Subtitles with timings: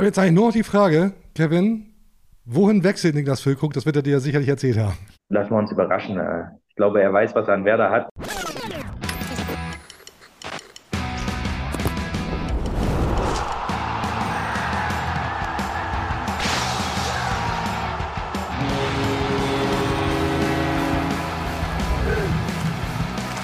[0.00, 1.92] Bleibt jetzt eigentlich nur noch die Frage, Kevin,
[2.46, 3.74] wohin wechselt Niklas Füllkrug?
[3.74, 4.96] Das wird er dir ja sicherlich erzählt haben.
[5.28, 6.18] Lassen wir uns überraschen.
[6.18, 6.44] äh.
[6.70, 8.08] Ich glaube, er weiß, was er an Werder hat.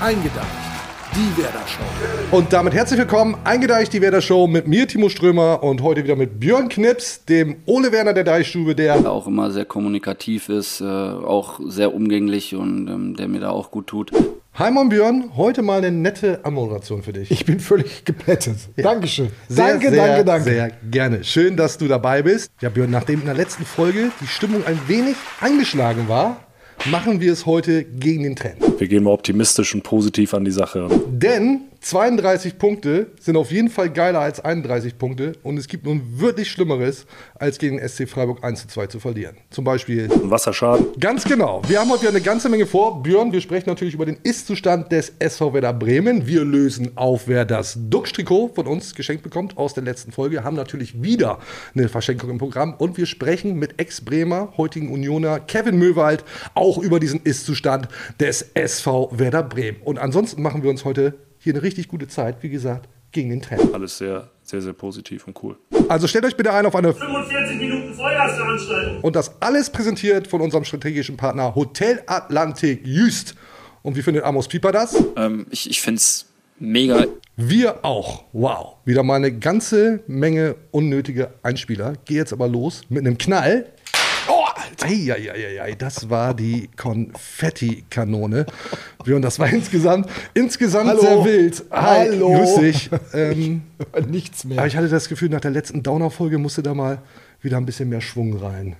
[0.01, 0.46] Eingedeicht.
[1.47, 2.37] Werder Show.
[2.37, 6.17] Und damit herzlich willkommen, eingedeicht die Werder Show mit mir, Timo Strömer, und heute wieder
[6.17, 10.85] mit Björn Knips, dem Ole Werner der Deichstube, der auch immer sehr kommunikativ ist, äh,
[10.85, 14.11] auch sehr umgänglich und ähm, der mir da auch gut tut.
[14.59, 17.31] Heimon Björn, heute mal eine nette Anmoderation für dich.
[17.31, 18.57] Ich bin völlig geplättet.
[18.77, 19.29] Dankeschön.
[19.49, 20.51] Sehr, danke, sehr, danke, danke.
[20.51, 21.23] Sehr gerne.
[21.23, 22.51] Schön, dass du dabei bist.
[22.61, 26.39] Ja, Björn, nachdem in der letzten Folge die Stimmung ein wenig angeschlagen war,
[26.85, 28.57] machen wir es heute gegen den Trend.
[28.79, 30.89] Wir gehen mal optimistisch und positiv an die Sache.
[31.09, 36.19] Denn 32 Punkte sind auf jeden Fall geiler als 31 Punkte und es gibt nun
[36.19, 39.37] wirklich Schlimmeres, als gegen SC Freiburg 1 zu 2 zu verlieren.
[39.51, 40.87] Zum Beispiel Wasserschaden.
[40.99, 41.63] Ganz genau.
[41.69, 43.05] Wir haben heute wieder eine ganze Menge vor.
[43.05, 46.27] Björn, wir sprechen natürlich über den Ist-Zustand des SV Werder Bremen.
[46.27, 50.43] Wir lösen auf, wer das Duxch-Trikot von uns geschenkt bekommt aus der letzten Folge.
[50.43, 51.39] Haben natürlich wieder
[51.77, 52.75] eine Verschenkung im Programm.
[52.75, 57.87] Und wir sprechen mit Ex-Bremer, heutigen Unioner Kevin Möwald auch über diesen Ist-Zustand
[58.19, 59.79] des SV Werder Bremen.
[59.85, 61.15] Und ansonsten machen wir uns heute
[61.47, 63.73] hier eine richtig gute Zeit, wie gesagt, gegen den Trend.
[63.73, 65.57] Alles sehr, sehr, sehr positiv und cool.
[65.89, 69.01] Also stellt euch bitte ein auf eine 45 Minuten Vollgasveranstaltung.
[69.01, 73.37] Und das alles präsentiert von unserem strategischen Partner Hotel Atlantik Jüst.
[73.83, 75.01] Und wie findet Amos Pieper das?
[75.17, 76.27] Ähm, ich ich finde es
[76.59, 77.07] mega.
[77.37, 78.25] Wir auch.
[78.33, 78.79] Wow.
[78.85, 81.93] Wieder mal eine ganze Menge unnötige Einspieler.
[82.07, 83.67] Geh jetzt aber los mit einem Knall.
[84.71, 84.87] Alter.
[84.87, 88.47] Eieieiei, das war die Konfetti-Kanone.
[89.07, 91.01] Und das war insgesamt, insgesamt Hallo.
[91.01, 91.65] sehr wild.
[91.71, 92.33] Hi, Hallo.
[92.35, 92.91] Grüß dich.
[93.15, 93.63] Ähm,
[94.09, 94.59] Nichts mehr.
[94.59, 96.99] aber ich hatte das Gefühl, nach der letzten Downer-Folge musste da mal
[97.43, 98.77] wieder ein bisschen mehr Schwung rein.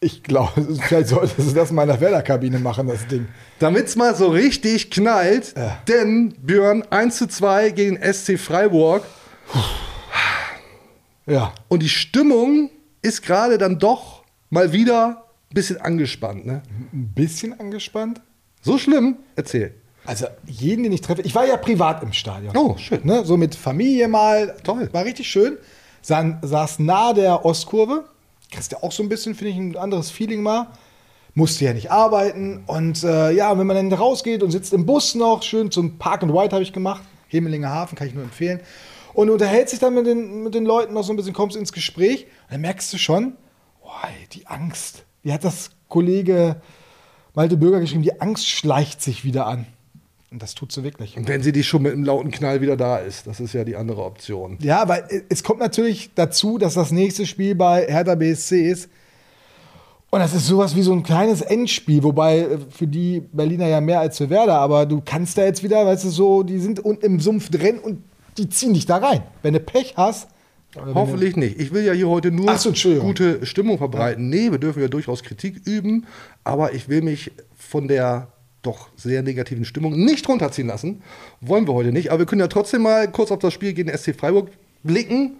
[0.00, 3.28] Ich glaube, vielleicht solltest du das mal in der Werder-Kabine machen, das Ding.
[3.60, 5.78] Damit es mal so richtig knallt, Ja.
[5.88, 9.04] denn Björn 1 zu 2 gegen SC Freiburg
[11.26, 11.54] Ja.
[11.68, 12.70] und die Stimmung
[13.00, 14.21] ist gerade dann doch
[14.52, 16.46] mal wieder ein bisschen angespannt.
[16.46, 16.62] Ne?
[16.92, 18.20] Ein bisschen angespannt.
[18.60, 19.16] So schlimm?
[19.34, 19.74] Erzähl.
[20.04, 21.22] Also jeden, den ich treffe.
[21.22, 22.56] Ich war ja privat im Stadion.
[22.56, 23.00] Oh, schön.
[23.04, 23.24] Ne?
[23.24, 24.54] So mit Familie mal.
[24.62, 24.90] Toll.
[24.92, 25.56] War richtig schön.
[26.02, 28.04] Sa saß nah der Ostkurve.
[28.50, 30.68] Kriegst ja auch so ein bisschen, finde ich, ein anderes Feeling mal.
[31.34, 32.64] Musste ja nicht arbeiten.
[32.66, 36.22] Und äh, ja, wenn man dann rausgeht und sitzt im Bus noch, schön zum Park
[36.22, 37.02] and Ride habe ich gemacht.
[37.28, 38.60] Hemelinger Hafen, kann ich nur empfehlen.
[39.14, 41.72] Und unterhält sich dann mit den, mit den Leuten noch so ein bisschen, kommst ins
[41.72, 42.24] Gespräch.
[42.24, 43.34] Und dann merkst du schon,
[44.02, 45.04] ey, die Angst.
[45.22, 46.60] Wie hat das Kollege
[47.34, 48.02] Malte Bürger geschrieben?
[48.02, 49.66] Die Angst schleicht sich wieder an.
[50.30, 51.16] Und das tut sie wirklich.
[51.18, 53.64] Und wenn sie die schon mit einem lauten Knall wieder da ist, das ist ja
[53.64, 54.56] die andere Option.
[54.62, 58.88] Ja, weil es kommt natürlich dazu, dass das nächste Spiel bei Hertha BSC ist.
[60.08, 63.80] Und das ist sowas wie so ein kleines Endspiel, wobei äh, für die Berliner ja
[63.80, 66.80] mehr als für Werder, aber du kannst da jetzt wieder, weißt du, so, die sind
[66.80, 68.02] unten im Sumpf drin und
[68.36, 69.22] die ziehen dich da rein.
[69.40, 70.28] Wenn du Pech hast,
[70.76, 71.60] oder wenn Hoffentlich nicht.
[71.60, 74.28] Ich will ja hier heute nur so, gute Stimmung verbreiten.
[74.28, 76.06] Nee, wir dürfen ja durchaus Kritik üben,
[76.44, 78.28] aber ich will mich von der
[78.62, 81.02] doch sehr negativen Stimmung nicht runterziehen lassen.
[81.40, 82.10] Wollen wir heute nicht.
[82.10, 84.50] Aber wir können ja trotzdem mal kurz auf das Spiel gegen den SC Freiburg
[84.84, 85.36] blicken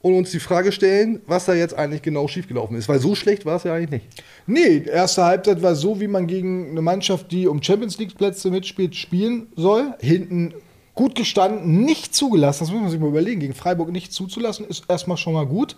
[0.00, 2.88] und uns die Frage stellen, was da jetzt eigentlich genau schiefgelaufen ist.
[2.88, 4.24] Weil so schlecht war es ja eigentlich nicht.
[4.46, 8.50] Nee, erste Halbzeit war so, wie man gegen eine Mannschaft, die um Champions League Plätze
[8.50, 9.94] mitspielt, spielen soll.
[10.00, 10.54] Hinten
[10.96, 14.84] gut gestanden, nicht zugelassen, das muss man sich mal überlegen, gegen Freiburg nicht zuzulassen, ist
[14.88, 15.76] erstmal schon mal gut.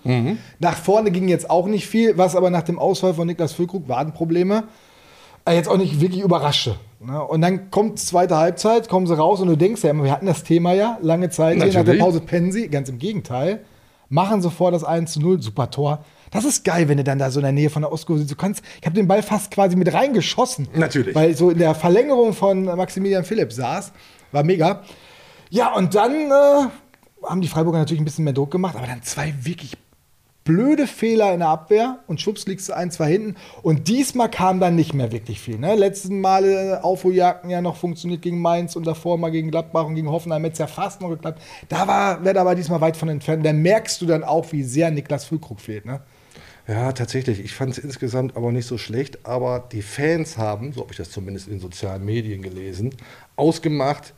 [0.61, 3.89] Nach vorne ging jetzt auch nicht viel, was aber nach dem Ausfall von Niklas Füllkrug
[3.89, 4.65] Wadenprobleme
[5.49, 6.77] äh, jetzt auch nicht wirklich überraschte.
[7.01, 7.23] Ne?
[7.23, 10.27] Und dann kommt zweite Halbzeit, kommen sie raus und du denkst ja immer, wir hatten
[10.27, 11.95] das Thema ja lange Zeit, nach der.
[11.95, 13.61] Pause pennen sie, ganz im Gegenteil,
[14.09, 16.05] machen sofort das 1 zu 0, super Tor.
[16.31, 18.33] Das ist geil, wenn du dann da so in der Nähe von der Ostkurve sitzt.
[18.33, 20.69] Du kannst, ich habe den Ball fast quasi mit reingeschossen.
[20.75, 21.15] Natürlich.
[21.15, 23.93] Weil so in der Verlängerung von Maximilian Philipp saß.
[24.33, 24.83] War mega.
[25.51, 26.69] Ja, und dann äh,
[27.27, 29.77] haben die Freiburger natürlich ein bisschen mehr Druck gemacht, aber dann zwei wirklich
[30.49, 33.37] blöde Fehler in der Abwehr und schwupps liegst du ein, zwei hinten.
[33.61, 35.59] Und diesmal kam dann nicht mehr wirklich viel.
[35.59, 35.75] Ne?
[35.75, 40.11] Letzten Male Aufholjagden ja noch funktioniert gegen Mainz und davor mal gegen Gladbach und gegen
[40.11, 41.43] Hoffenheim es ja fast noch geklappt.
[41.69, 43.45] Da war Werder aber diesmal weit von entfernt.
[43.45, 45.85] Da merkst du dann auch, wie sehr Niklas Füllkrug fehlt.
[45.85, 46.01] Ne?
[46.67, 47.41] Ja, tatsächlich.
[47.41, 49.27] Ich fand es insgesamt aber nicht so schlecht.
[49.27, 52.95] Aber die Fans haben, so habe ich das zumindest in sozialen Medien gelesen,
[53.37, 54.15] ausgemacht,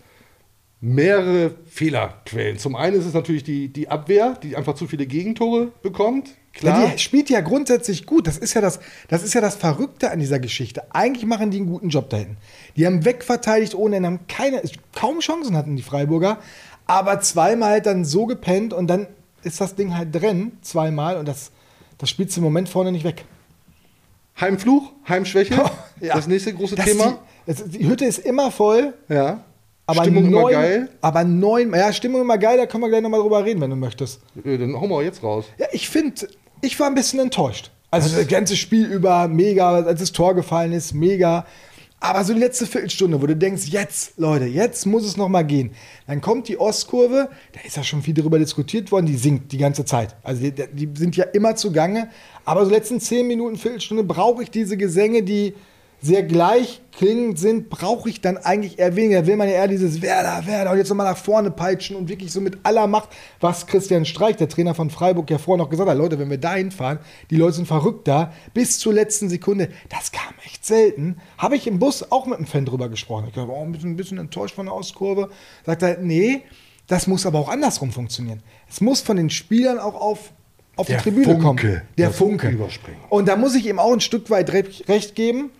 [0.81, 2.59] mehrere Fehlerquellen.
[2.59, 6.31] Zum einen ist es natürlich die, die Abwehr, die einfach zu viele Gegentore bekommt.
[6.53, 6.85] Klar.
[6.85, 8.27] Ja, die spielt ja grundsätzlich gut.
[8.27, 10.83] Das ist ja das, das ist ja das Verrückte an dieser Geschichte.
[10.95, 12.39] Eigentlich machen die einen guten Job da hinten.
[12.77, 14.63] Die haben wegverteidigt ohne Ende, haben keine,
[14.95, 16.39] kaum Chancen hatten die Freiburger,
[16.87, 19.07] aber zweimal halt dann so gepennt und dann
[19.43, 21.51] ist das Ding halt drin, zweimal, und das,
[21.99, 23.25] das spielst du im Moment vorne nicht weg.
[24.41, 25.55] Heimfluch, Heimschwäche,
[26.01, 26.15] Ja.
[26.17, 27.19] das nächste große Das Thema.
[27.47, 29.45] Die, die Hütte ist immer voll, ja.
[29.91, 30.89] Aber Stimmung immer neun, geil.
[31.01, 33.77] Aber neun, ja, Stimmung immer geil, da können wir gleich nochmal drüber reden, wenn du
[33.77, 34.21] möchtest.
[34.45, 35.45] Äh, Dann hauen wir jetzt raus.
[35.59, 36.29] Ja, ich finde,
[36.63, 37.71] ich war ein bisschen enttäuscht.
[37.91, 41.45] Also das ganze Spiel über mega, als das Tor gefallen ist, mega.
[42.03, 45.43] Aber so die letzte Viertelstunde, wo du denkst, jetzt, Leute, jetzt muss es noch mal
[45.43, 45.73] gehen.
[46.07, 49.59] Dann kommt die Ostkurve, da ist ja schon viel darüber diskutiert worden, die sinkt die
[49.59, 50.17] ganze Zeit.
[50.23, 52.09] Also die, die sind ja immer zugange.
[52.47, 55.55] Aber so letzten zehn Minuten, Viertelstunde brauche ich diese Gesänge, die
[56.03, 59.21] sehr gleich klingend sind, brauche ich dann eigentlich eher weniger.
[59.23, 62.09] Da will man ja eher dieses Werder, Werder und jetzt nochmal nach vorne peitschen und
[62.09, 63.11] wirklich so mit aller Macht,
[63.41, 66.39] was Christian Streich, der Trainer von Freiburg, ja vorher noch gesagt hat, Leute, wenn wir
[66.39, 66.99] da hinfahren,
[67.31, 71.17] die Leute sind verrückt da, bis zur letzten Sekunde, das kam echt selten.
[71.39, 73.27] Habe ich im Bus auch mit einem Fan drüber gesprochen.
[73.31, 75.31] Ich war auch ein bisschen, ein bisschen enttäuscht von der Auskurve.
[75.67, 76.43] Sagt er, nee,
[76.87, 78.43] das muss aber auch andersrum funktionieren.
[78.69, 80.33] Es muss von den Spielern auch auf,
[80.77, 81.57] auf Der die Tribüne Funke, kommen.
[81.59, 82.57] der Der Funke Funke.
[82.57, 83.01] überspringen.
[83.11, 85.51] Und da muss ich ihm auch ein Stück weit re recht geben.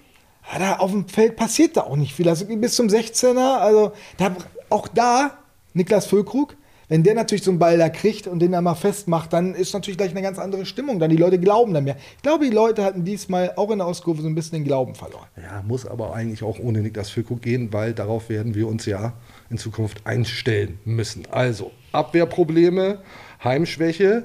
[0.59, 2.29] Da auf dem Feld passiert da auch nicht viel.
[2.29, 4.35] Also bis zum 16er, also da,
[4.69, 5.39] auch da,
[5.75, 6.57] Niklas Füllkrug,
[6.91, 9.73] wenn der natürlich so einen Ball da kriegt und den dann mal festmacht, dann ist
[9.73, 10.99] natürlich gleich eine ganz andere Stimmung.
[10.99, 11.97] Dann die Leute glauben dann mehr.
[12.17, 14.97] Ich glaube, die Leute hatten diesmal auch in der Auskurve so ein bisschen den Glauben
[14.97, 15.29] verloren.
[15.37, 19.13] Ja, muss aber eigentlich auch ohne Niklas Füllkrug gehen, weil darauf werden wir uns ja
[19.51, 21.29] in Zukunft einstellen müssen.
[21.31, 22.99] Also, Abwehrprobleme,
[23.45, 24.25] Heimschwäche.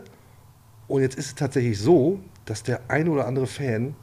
[0.87, 3.95] Und jetzt ist es tatsächlich so, dass der ein oder andere Fan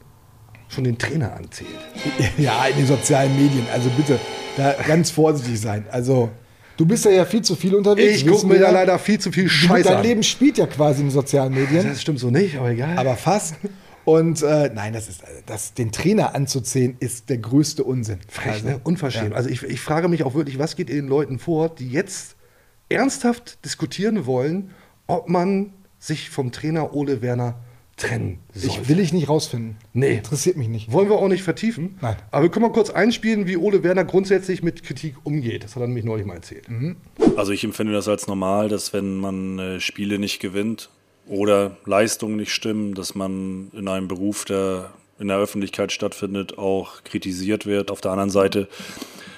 [0.73, 1.69] schon den Trainer anzählt.
[2.37, 3.65] Ja, in den sozialen Medien.
[3.73, 4.19] Also bitte,
[4.57, 5.85] da ganz vorsichtig sein.
[5.91, 6.29] Also,
[6.77, 8.17] du bist ja, ja viel zu viel unterwegs.
[8.17, 10.03] Ich gucke mir da leider viel zu viel Scheiße Dein an.
[10.03, 11.87] Leben spielt ja quasi in den sozialen Medien.
[11.87, 12.97] Das stimmt so nicht, aber egal.
[12.97, 13.55] aber fast.
[14.05, 18.19] Und äh, nein, das ist, das, den Trainer anzuzählen, ist der größte Unsinn.
[18.27, 18.81] Frech, Also, ne?
[18.83, 19.31] Unverschämt.
[19.31, 19.35] ja.
[19.37, 22.35] Also ich, ich frage mich auch wirklich, was geht in den Leuten vor, die jetzt
[22.89, 24.71] ernsthaft diskutieren wollen,
[25.07, 27.55] ob man sich vom Trainer Ole Werner
[27.97, 28.69] trennen soll.
[28.69, 29.77] Ich will ich nicht rausfinden.
[29.93, 30.17] Nee.
[30.17, 30.91] Interessiert mich nicht.
[30.91, 31.97] Wollen wir auch nicht vertiefen.
[32.01, 32.15] Nein.
[32.31, 35.63] Aber wir können mal kurz einspielen, wie Ole Werner grundsätzlich mit Kritik umgeht.
[35.63, 36.65] Das hat er nämlich neulich mal erzählt.
[37.35, 40.89] Also ich empfinde das als normal, dass wenn man äh, Spiele nicht gewinnt
[41.27, 47.03] oder Leistungen nicht stimmen, dass man in einem Beruf, der in der Öffentlichkeit stattfindet, auch
[47.03, 47.91] kritisiert wird.
[47.91, 48.67] Auf der anderen Seite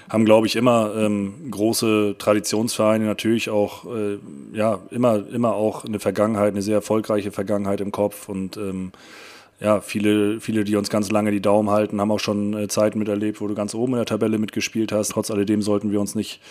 [0.10, 4.18] haben, glaube ich, immer ähm, große Traditionsvereine natürlich auch, äh,
[4.54, 8.92] ja, immer, immer auch eine Vergangenheit, eine sehr erfolgreiche Vergangenheit im Kopf und ähm,
[9.60, 13.00] ja, viele, viele, die uns ganz lange die Daumen halten, haben auch schon äh, Zeiten
[13.00, 15.12] miterlebt, wo du ganz oben in der Tabelle mitgespielt hast.
[15.12, 16.42] Trotz alledem sollten wir uns nicht,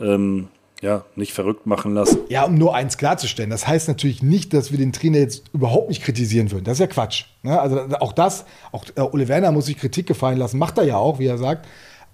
[0.00, 0.48] ähm,
[0.82, 2.18] ja, nicht verrückt machen lassen.
[2.28, 5.88] Ja, um nur eins klarzustellen, das heißt natürlich nicht, dass wir den Trainer jetzt überhaupt
[5.88, 6.64] nicht kritisieren würden.
[6.64, 7.24] Das ist ja Quatsch.
[7.42, 7.60] Ne?
[7.60, 10.96] Also auch das, auch äh, Ole Werner muss sich Kritik gefallen lassen, macht er ja
[10.96, 11.66] auch, wie er sagt.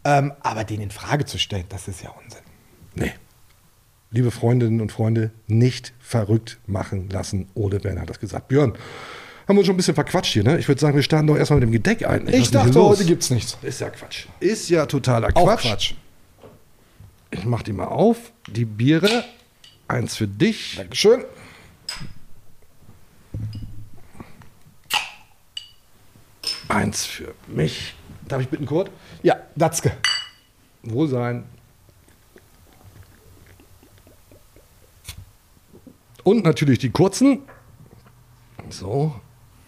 [0.05, 2.43] Ähm, aber den in Frage zu stellen, das ist ja Unsinn.
[2.95, 3.13] Nee.
[4.11, 7.49] Liebe Freundinnen und Freunde, nicht verrückt machen lassen.
[7.55, 8.49] Ole Werner hat das gesagt.
[8.49, 8.75] Björn,
[9.49, 10.59] haben wir uns schon ein bisschen verquatscht hier, ne?
[10.59, 12.29] Ich würde sagen, wir starten doch erstmal mit dem Gedeck ein.
[12.29, 13.59] Ich hier dachte, heute gibt's nichts.
[13.63, 14.27] Ist ja Quatsch.
[14.41, 15.63] Ist ja totaler Auch Quatsch.
[15.63, 15.95] Quatsch.
[17.31, 18.33] Ich mach die mal auf.
[18.47, 19.25] Die Biere.
[19.89, 20.77] Eins für dich.
[20.77, 21.25] Dankeschön.
[26.69, 27.95] Eins für mich.
[28.29, 28.91] Darf ich bitten, Kurt?
[29.25, 29.93] Ja, Datzke.
[30.83, 31.45] Wohlsein.
[36.25, 37.39] Und natürlich die kurzen.
[38.69, 39.15] So.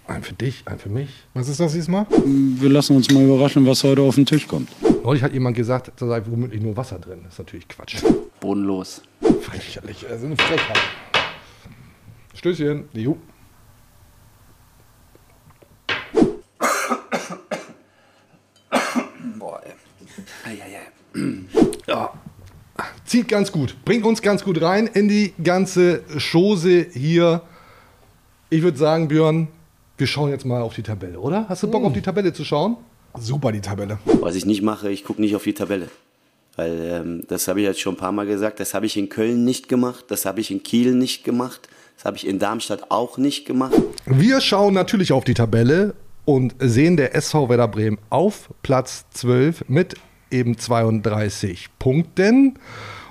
[0.06, 1.08] Ein für dich, ein für mich.
[1.32, 2.06] Was ist das diesmal?
[2.26, 4.68] Wir lassen uns mal überraschen, was heute auf den Tisch kommt.
[5.02, 7.20] Neulich hat jemand gesagt, da sei womöglich nur Wasser drin.
[7.24, 7.96] Das ist natürlich Quatsch.
[8.38, 9.00] Bodenlos.
[9.40, 10.06] Frechlich.
[10.06, 10.78] Also eine Frechheit.
[12.34, 12.90] Stößchen.
[12.92, 13.16] Jo.
[21.86, 22.12] Ja.
[23.04, 23.76] Zieht ganz gut.
[23.84, 27.42] Bringt uns ganz gut rein in die ganze Chose hier.
[28.50, 29.48] Ich würde sagen, Björn,
[29.96, 31.46] wir schauen jetzt mal auf die Tabelle, oder?
[31.48, 32.76] Hast du Bock auf die Tabelle zu schauen?
[33.18, 33.98] Super, die Tabelle.
[34.20, 35.88] Was ich nicht mache, ich gucke nicht auf die Tabelle.
[36.56, 39.08] Weil ähm, das habe ich jetzt schon ein paar Mal gesagt, das habe ich in
[39.08, 42.90] Köln nicht gemacht, das habe ich in Kiel nicht gemacht, das habe ich in Darmstadt
[42.90, 43.74] auch nicht gemacht.
[44.06, 49.64] Wir schauen natürlich auf die Tabelle und sehen der SV Werder Bremen auf Platz 12
[49.68, 49.94] mit
[50.30, 52.58] eben 32 Punkten.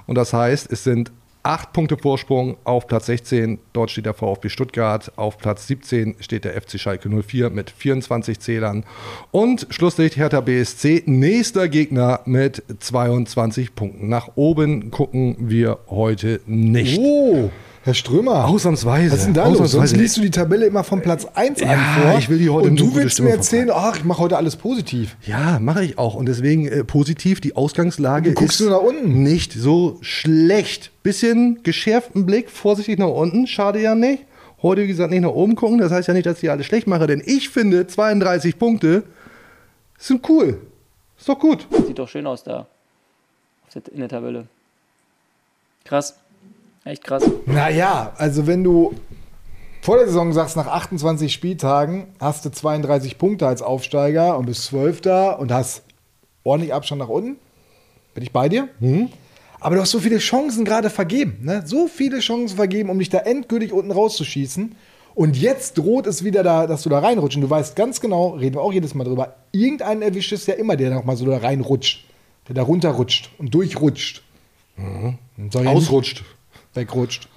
[0.07, 1.11] Und das heißt, es sind
[1.45, 3.59] 8 Punkte Vorsprung auf Platz 16.
[3.71, 5.11] Dort steht der VfB Stuttgart.
[5.15, 8.83] Auf Platz 17 steht der FC Schalke 04 mit 24 Zählern.
[9.29, 14.09] Und Schlusslicht Hertha BSC, nächster Gegner mit 22 Punkten.
[14.09, 16.99] Nach oben gucken wir heute nicht.
[16.99, 17.51] Oh,
[17.85, 18.45] Herr Strömer.
[18.45, 19.11] Ausnahmsweise.
[19.11, 19.57] Was ist denn da los?
[19.59, 19.95] Sonst Ausnahmsweise.
[20.01, 22.17] liest du die Tabelle immer von Platz 1 an Ja, vor.
[22.17, 24.55] ich will die heute Und du willst Stimmung mir erzählen, ach, ich mache heute alles
[24.55, 25.15] positiv.
[25.27, 26.15] Ja, mache ich auch.
[26.15, 29.21] Und deswegen äh, positiv, die Ausgangslage Du guckst ist nur nach unten.
[29.21, 30.91] nicht so schlecht.
[31.03, 34.23] Bisschen geschärften Blick, vorsichtig nach unten, schade ja nicht.
[34.63, 35.77] Heute, wie gesagt, nicht nach oben gucken.
[35.77, 39.03] Das heißt ja nicht, dass ich die alle schlecht mache, denn ich finde 32 Punkte
[39.99, 40.59] sind cool.
[41.19, 41.67] Ist doch gut.
[41.85, 42.61] Sieht doch schön aus da.
[43.67, 44.47] Auf der- In der Tabelle.
[45.83, 46.15] Krass.
[46.85, 47.29] Echt krass.
[47.47, 48.93] Naja, also wenn du
[49.81, 54.65] vor der Saison sagst, nach 28 Spieltagen hast du 32 Punkte als Aufsteiger und bist
[54.65, 55.81] Zwölfter und hast
[56.43, 57.37] ordentlich Abstand nach unten,
[58.13, 58.69] bin ich bei dir.
[59.59, 61.39] Aber du hast so viele Chancen gerade vergeben.
[61.41, 61.63] Ne?
[61.65, 64.75] So viele Chancen vergeben, um dich da endgültig unten rauszuschießen.
[65.15, 67.37] Und jetzt droht es wieder da, dass du da reinrutschst.
[67.37, 70.53] Und du weißt ganz genau, reden wir auch jedes Mal drüber, irgendeinen erwischt es ja
[70.53, 72.05] immer, der noch mal so da reinrutscht.
[72.47, 74.21] Der da runterrutscht und durchrutscht.
[75.37, 76.23] Nicht Ausrutscht.
[76.75, 77.29] Wegrutscht.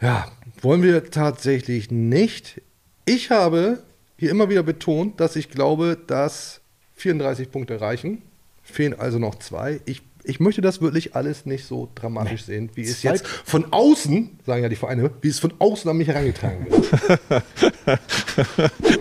[0.00, 0.30] Ja,
[0.60, 2.60] wollen wir tatsächlich nicht.
[3.04, 3.82] Ich habe
[4.16, 6.60] hier immer wieder betont, dass ich glaube, dass
[6.96, 8.22] 34 Punkte reichen.
[8.62, 9.80] Fehlen also noch zwei.
[9.84, 13.66] Ich, ich möchte das wirklich alles nicht so dramatisch sehen, wie es Zwei- jetzt von
[13.72, 17.42] außen, sagen ja die Vereine, wie es von außen an mich herangetragen wird.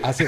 [0.02, 0.26] Also,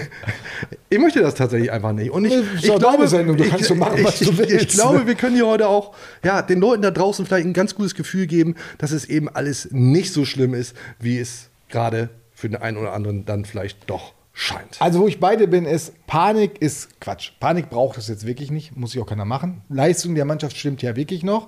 [0.90, 2.10] Ich möchte das tatsächlich einfach nicht.
[2.12, 4.40] Und ich, ist ich glaube, Sendung, du ich, kannst so machen, was ich, du ich,
[4.40, 4.54] willst.
[4.66, 7.76] ich glaube, wir können hier heute auch ja, den Leuten da draußen vielleicht ein ganz
[7.76, 12.50] gutes Gefühl geben, dass es eben alles nicht so schlimm ist, wie es gerade für
[12.50, 14.80] den einen oder anderen dann vielleicht doch scheint.
[14.80, 17.32] also, wo ich beide bin, ist, Panik ist Quatsch.
[17.40, 19.62] Panik braucht es jetzt wirklich nicht, muss sich auch keiner machen.
[19.70, 21.48] Leistung der Mannschaft stimmt ja wirklich noch.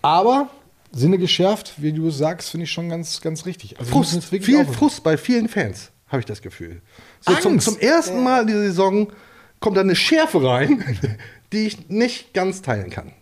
[0.00, 0.48] Aber
[0.90, 3.78] Sinne geschärft, wie du sagst, finde ich schon ganz, ganz richtig.
[3.78, 4.74] Also, Frust, viel aufhören.
[4.74, 6.82] Frust bei vielen Fans, habe ich das Gefühl.
[7.20, 9.12] So zum, zum ersten Mal in dieser Saison
[9.60, 10.98] kommt da eine Schärfe rein,
[11.52, 13.12] die ich nicht ganz teilen kann.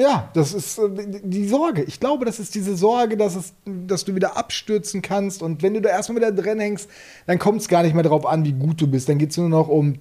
[0.00, 0.88] Ja, das ist äh,
[1.22, 1.82] die Sorge.
[1.82, 5.42] Ich glaube, das ist diese Sorge, dass, es, dass du wieder abstürzen kannst.
[5.42, 6.88] Und wenn du da erstmal wieder drin hängst,
[7.26, 9.10] dann kommt es gar nicht mehr darauf an, wie gut du bist.
[9.10, 9.98] Dann geht es nur noch um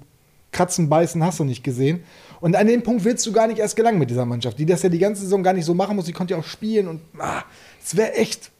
[0.53, 2.01] Kratzen, Beißen, hast du nicht gesehen.
[2.39, 4.83] Und an den Punkt willst du gar nicht erst gelangen mit dieser Mannschaft, die das
[4.83, 6.05] ja die ganze Saison gar nicht so machen muss.
[6.05, 6.87] Die konnte ja auch spielen.
[6.87, 7.43] Und ah,
[7.83, 8.51] es wäre echt,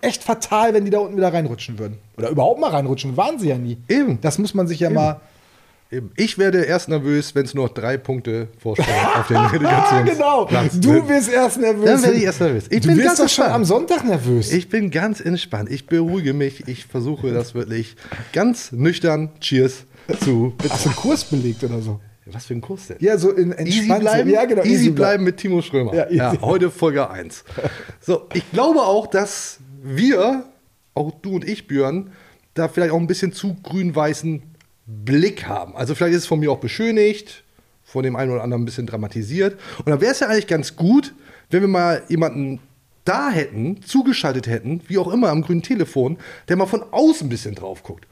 [0.00, 1.98] echt fatal, wenn die da unten wieder reinrutschen würden.
[2.16, 3.18] Oder überhaupt mal reinrutschen.
[3.18, 3.76] Waren sie ja nie.
[3.86, 4.18] Eben.
[4.22, 5.20] Das muss man sich ja mal.
[5.90, 6.10] Eben.
[6.16, 11.00] Ich werde erst nervös, wenn es nur noch drei Punkte Vorsprung auf den Relegationsplatz genau.
[11.00, 11.84] Du wirst erst nervös.
[11.84, 12.64] Dann werde ich erst nervös.
[12.70, 13.52] Ich du bin wirst ganz schon entspannt.
[13.54, 14.52] am Sonntag nervös.
[14.52, 15.70] Ich bin ganz entspannt.
[15.70, 16.66] Ich beruhige mich.
[16.66, 17.94] Ich versuche das wirklich
[18.32, 19.30] ganz nüchtern.
[19.40, 19.84] Cheers
[20.24, 20.54] zu.
[20.68, 22.00] Hast du einen Kurs belegt oder so?
[22.26, 22.96] Was für ein Kurs denn?
[22.98, 24.64] Ja, so in Easy bleiben, Ja, genau.
[24.64, 25.94] easy bleiben mit Timo Schrömer.
[25.94, 26.38] Ja, Ja, easy.
[26.42, 27.44] heute Folge 1.
[28.00, 30.42] So, ich glaube auch, dass wir,
[30.94, 32.10] auch du und ich, Björn,
[32.54, 34.42] da vielleicht auch ein bisschen zu grün-weißen
[34.86, 35.76] Blick haben.
[35.76, 37.44] Also vielleicht ist es von mir auch beschönigt,
[37.84, 39.58] von dem einen oder anderen ein bisschen dramatisiert.
[39.78, 41.14] Und dann wäre es ja eigentlich ganz gut,
[41.50, 42.60] wenn wir mal jemanden
[43.04, 47.30] da hätten, zugeschaltet hätten, wie auch immer am grünen Telefon, der mal von außen ein
[47.30, 48.06] bisschen drauf guckt.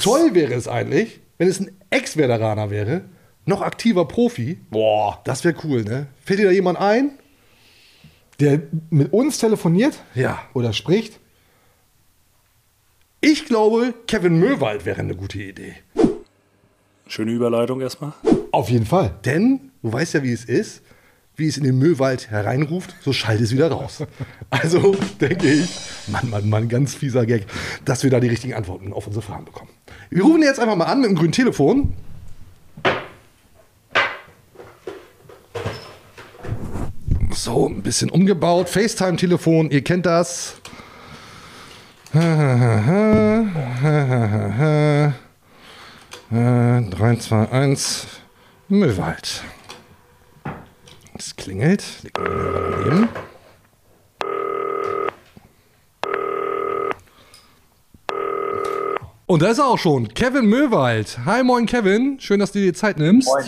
[0.00, 3.02] Toll wäre es eigentlich, wenn es ein Ex-Veteraner wäre,
[3.46, 4.58] noch aktiver Profi.
[4.70, 6.06] Boah, das wäre cool, ne?
[6.24, 7.12] Fällt dir da jemand ein?
[8.38, 8.60] Der
[8.90, 10.40] mit uns telefoniert Ja.
[10.54, 11.18] oder spricht.
[13.20, 15.74] Ich glaube, Kevin Möwald wäre eine gute Idee.
[17.10, 18.12] Schöne Überleitung erstmal.
[18.52, 19.10] Auf jeden Fall.
[19.24, 20.82] Denn du weißt ja, wie es ist.
[21.34, 24.04] Wie es in den Müllwald hereinruft, so schallt es wieder raus.
[24.50, 25.76] Also denke ich,
[26.06, 27.46] Mann, Mann, Mann, ganz fieser Gag,
[27.84, 29.70] dass wir da die richtigen Antworten auf unsere Fragen bekommen.
[30.10, 31.94] Wir rufen jetzt einfach mal an mit dem grünen Telefon.
[37.32, 38.68] So, ein bisschen umgebaut.
[38.68, 40.54] FaceTime-Telefon, ihr kennt das.
[46.32, 48.06] 3, 2, 1,
[48.68, 49.42] Müllwald.
[51.18, 51.82] Es klingelt.
[52.14, 53.08] Daneben.
[59.26, 60.06] Und da ist er auch schon.
[60.14, 61.18] Kevin Möwald.
[61.24, 62.20] Hi, moin, Kevin.
[62.20, 63.26] Schön, dass du dir die Zeit nimmst.
[63.26, 63.46] Moin.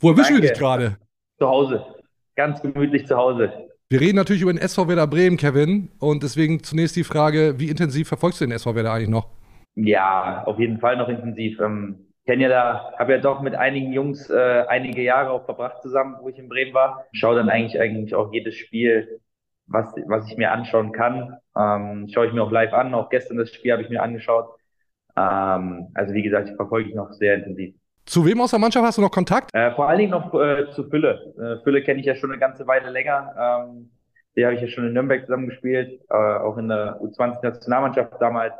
[0.00, 0.96] Wo erwischen wir dich gerade?
[1.38, 1.86] Zu Hause.
[2.34, 3.52] Ganz gemütlich zu Hause.
[3.90, 5.88] Wir reden natürlich über den SV Werder Bremen, Kevin.
[6.00, 9.28] Und deswegen zunächst die Frage, wie intensiv verfolgst du den SV Werder eigentlich noch?
[9.74, 11.60] Ja, auf jeden Fall noch intensiv.
[11.60, 15.82] Ähm, kenne ja da, habe ja doch mit einigen Jungs äh, einige Jahre auch verbracht
[15.82, 17.04] zusammen, wo ich in Bremen war.
[17.12, 19.20] Schaue dann eigentlich eigentlich auch jedes Spiel,
[19.66, 21.36] was was ich mir anschauen kann.
[21.56, 22.94] Ähm, schaue ich mir auch live an.
[22.94, 24.48] Auch gestern das Spiel habe ich mir angeschaut.
[25.16, 27.74] Ähm, also wie gesagt, ich verfolge ich noch sehr intensiv.
[28.04, 29.50] Zu wem aus der Mannschaft hast du noch Kontakt?
[29.54, 31.34] Äh, vor allen Dingen noch äh, zu Fülle.
[31.38, 33.34] Äh, Fülle kenne ich ja schon eine ganze Weile länger.
[33.68, 33.90] Ähm,
[34.36, 38.54] die habe ich ja schon in Nürnberg zusammengespielt, äh, auch in der U20-Nationalmannschaft damals.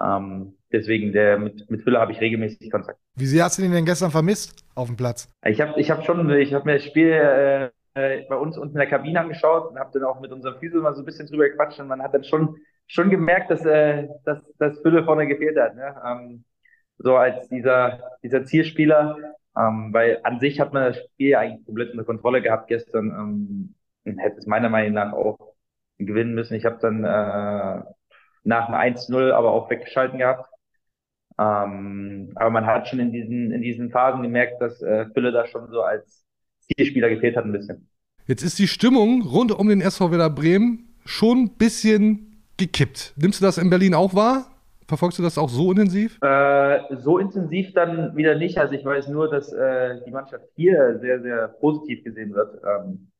[0.00, 2.98] Ähm, deswegen der mit, mit Fülle habe ich regelmäßig Kontakt.
[3.16, 5.30] Wie sehr hast du den denn gestern vermisst auf dem Platz?
[5.44, 8.78] Ich habe ich hab schon, ich habe mir das Spiel äh, bei uns unten in
[8.78, 11.48] der Kabine angeschaut und habe dann auch mit unserem Physio mal so ein bisschen drüber
[11.48, 15.58] gequatscht und man hat dann schon, schon gemerkt, dass, äh, dass, dass Fülle vorne gefehlt
[15.58, 15.74] hat.
[15.74, 15.94] Ne?
[16.06, 16.44] Ähm,
[16.98, 19.16] so als dieser, dieser Zielspieler,
[19.56, 23.74] ähm, weil an sich hat man das Spiel eigentlich komplett unter Kontrolle gehabt gestern ähm,
[24.04, 25.54] und hätte es meiner Meinung nach auch
[25.98, 26.54] gewinnen müssen.
[26.54, 27.82] Ich habe dann äh,
[28.44, 30.48] nach dem 1-0 aber auch weggeschalten gehabt.
[31.38, 35.46] Ähm, aber man hat schon in diesen, in diesen Phasen gemerkt, dass äh, Fülle da
[35.46, 36.24] schon so als
[36.60, 37.88] Zielspieler gefehlt hat ein bisschen.
[38.26, 43.14] Jetzt ist die Stimmung rund um den SV Werder Bremen schon ein bisschen gekippt.
[43.16, 44.46] Nimmst du das in Berlin auch wahr?
[44.88, 46.18] Verfolgst du das auch so intensiv?
[46.22, 48.58] Äh, so intensiv dann wieder nicht.
[48.58, 52.60] Also ich weiß nur, dass äh, die Mannschaft hier sehr, sehr positiv gesehen wird.
[52.64, 53.10] Ähm,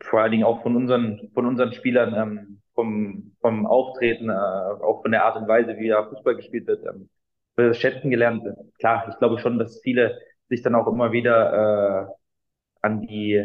[0.00, 5.02] vor allen Dingen auch von unseren, von unseren Spielern, ähm, vom, vom Auftreten, äh, auch
[5.02, 6.84] von der Art und Weise, wie da Fußball gespielt wird.
[6.86, 8.44] Ähm, schätzen gelernt.
[8.78, 10.18] Klar, ich glaube schon, dass viele
[10.48, 13.44] sich dann auch immer wieder äh, an die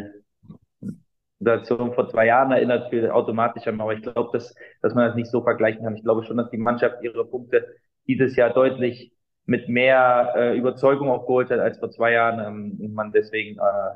[1.38, 3.80] Situation vor zwei Jahren erinnert, für automatisch haben.
[3.80, 5.96] Aber ich glaube, dass, dass man das nicht so vergleichen kann.
[5.96, 7.66] Ich glaube schon, dass die Mannschaft ihre Punkte
[8.06, 9.12] dieses Jahr deutlich
[9.46, 13.94] mit mehr äh, Überzeugung aufgeholt hat als vor zwei Jahren ähm, und man deswegen äh,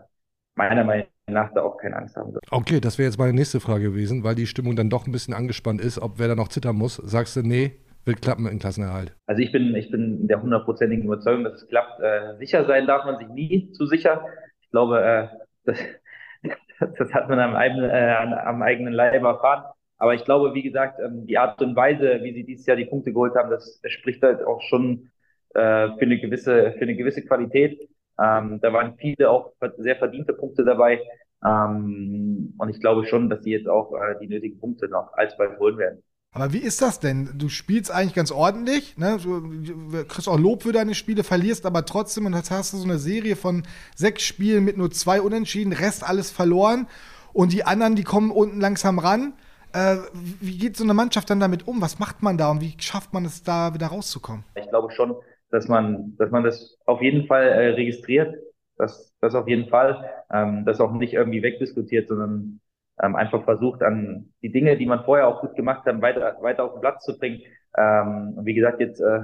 [0.57, 2.45] meiner Meinung nach da auch keine Angst haben wird.
[2.51, 5.35] Okay, das wäre jetzt meine nächste Frage gewesen, weil die Stimmung dann doch ein bisschen
[5.35, 6.97] angespannt ist, ob wer da noch zittern muss.
[6.97, 7.73] Sagst du, nee,
[8.05, 9.15] wird klappen mit dem Klassenerhalt?
[9.27, 12.01] Also ich bin, ich bin der hundertprozentigen Überzeugung, dass es klappt.
[12.01, 14.25] Äh, sicher sein darf man sich nie zu sicher.
[14.61, 15.29] Ich glaube, äh,
[15.65, 19.65] das, das hat man am, äh, am eigenen Leib erfahren.
[19.99, 22.85] Aber ich glaube, wie gesagt, ähm, die Art und Weise, wie sie dieses Jahr die
[22.85, 25.11] Punkte geholt haben, das, das spricht halt auch schon
[25.55, 27.89] äh, für eine gewisse, für eine gewisse Qualität.
[28.23, 31.01] Ähm, da waren viele auch sehr verdiente Punkte dabei.
[31.45, 35.59] Ähm, und ich glaube schon, dass sie jetzt auch äh, die nötigen Punkte noch alsbald
[35.59, 36.03] holen werden.
[36.33, 37.31] Aber wie ist das denn?
[37.35, 39.17] Du spielst eigentlich ganz ordentlich, ne?
[39.23, 42.85] du kriegst auch Lob für deine Spiele, verlierst aber trotzdem und jetzt hast du so
[42.85, 43.63] eine Serie von
[43.95, 46.89] sechs Spielen mit nur zwei Unentschieden, Rest alles verloren
[47.33, 49.33] und die anderen, die kommen unten langsam ran.
[49.73, 51.81] Äh, wie geht so eine Mannschaft dann damit um?
[51.81, 54.45] Was macht man da und wie schafft man es da wieder rauszukommen?
[54.57, 55.15] Ich glaube schon,
[55.57, 58.37] dass man, dass man das auf jeden Fall äh, registriert,
[58.77, 62.61] das, das auf jeden Fall, ähm, das auch nicht irgendwie wegdiskutiert, sondern
[63.03, 66.65] ähm, einfach versucht, an die Dinge, die man vorher auch gut gemacht hat, weiter, weiter
[66.65, 67.41] auf den Platz zu bringen.
[67.75, 69.21] Ähm, und wie gesagt, jetzt äh,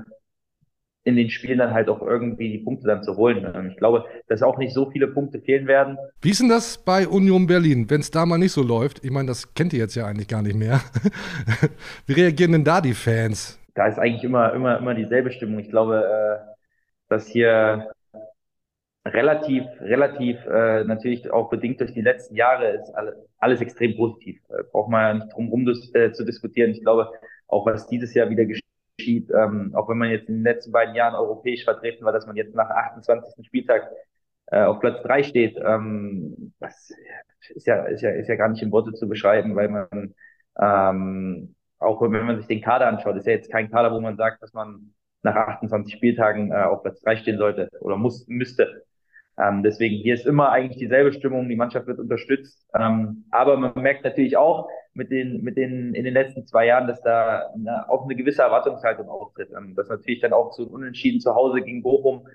[1.05, 3.47] in den Spielen dann halt auch irgendwie die Punkte dann zu holen.
[3.55, 5.99] Ähm, ich glaube, dass auch nicht so viele Punkte fehlen werden.
[6.23, 9.05] Wie ist denn das bei Union Berlin, wenn es da mal nicht so läuft?
[9.05, 10.81] Ich meine, das kennt ihr jetzt ja eigentlich gar nicht mehr.
[12.07, 13.59] wie reagieren denn da die Fans?
[13.75, 15.59] Da ist eigentlich immer, immer, immer dieselbe Stimmung.
[15.59, 16.53] Ich glaube, äh,
[17.09, 17.93] dass hier
[19.07, 24.41] relativ, relativ äh, natürlich auch bedingt durch die letzten Jahre ist alles, alles extrem positiv.
[24.51, 26.71] Äh, braucht man ja nicht drum rum äh, zu diskutieren.
[26.71, 27.11] Ich glaube,
[27.49, 30.95] auch was dieses Jahr wieder geschieht, ähm, auch wenn man jetzt in den letzten beiden
[30.95, 33.45] Jahren europäisch vertreten war, dass man jetzt nach 28.
[33.47, 33.91] Spieltag
[34.47, 36.93] äh, auf Platz drei steht, ähm, das
[37.55, 40.15] ist ja, ist ja, ist ja gar nicht in Worte zu beschreiben, weil man
[40.61, 44.17] ähm, auch wenn man sich den Kader anschaut, ist ja jetzt kein Kader, wo man
[44.17, 44.93] sagt, dass man
[45.23, 48.85] nach 28 Spieltagen äh, auf Platz drei stehen sollte oder muss, müsste.
[49.39, 52.67] Ähm, deswegen, hier ist immer eigentlich dieselbe Stimmung, die Mannschaft wird unterstützt.
[52.79, 56.87] Ähm, aber man merkt natürlich auch mit den, mit den, in den letzten zwei Jahren,
[56.87, 59.51] dass da eine, auch eine gewisse Erwartungshaltung auftritt.
[59.57, 62.29] Ähm, dass natürlich dann auch zu Unentschieden zu Hause gegen Bochum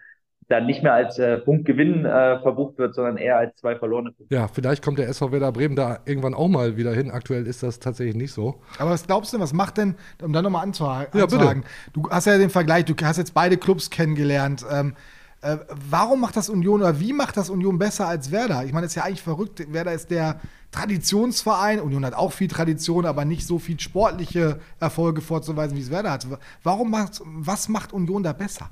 [0.49, 4.33] dann nicht mehr als äh, Punktgewinn äh, verbucht wird, sondern eher als zwei verlorene Punkte.
[4.33, 7.11] Ja, vielleicht kommt der SV Werder Bremen da irgendwann auch mal wieder hin.
[7.11, 8.55] Aktuell ist das tatsächlich nicht so.
[8.79, 11.61] Aber was glaubst du, was macht denn, um dann nochmal anzuhaken, ja, bitte.
[11.91, 14.65] du hast ja den Vergleich, du hast jetzt beide Clubs kennengelernt.
[14.71, 14.93] Ähm,
[15.41, 15.57] äh,
[15.89, 18.63] warum macht das Union oder wie macht das Union besser als Werder?
[18.63, 19.71] Ich meine, das ist ja eigentlich verrückt.
[19.71, 20.39] Werder ist der
[20.71, 21.81] Traditionsverein.
[21.81, 26.11] Union hat auch viel Tradition, aber nicht so viel sportliche Erfolge vorzuweisen, wie es Werder
[26.11, 26.27] hat.
[26.63, 28.71] Warum macht, was macht Union da besser?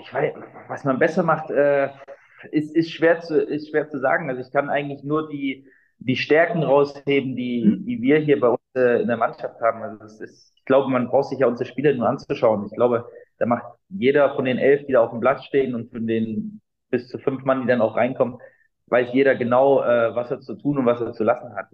[0.00, 0.34] Ich weiß,
[0.68, 1.88] was man besser macht, äh,
[2.50, 4.30] ist, ist, schwer zu, ist schwer zu sagen.
[4.30, 5.66] Also ich kann eigentlich nur die,
[5.98, 9.82] die Stärken rausheben, die, die wir hier bei uns äh, in der Mannschaft haben.
[9.82, 12.66] Also das ist, ich glaube, man braucht sich ja unsere Spiele nur anzuschauen.
[12.66, 13.06] Ich glaube,
[13.38, 16.60] da macht jeder von den elf, die da auf dem Platz stehen und von den
[16.90, 18.38] bis zu fünf Mann, die dann auch reinkommen,
[18.86, 21.66] weiß jeder genau, äh, was er zu tun und was er zu lassen hat.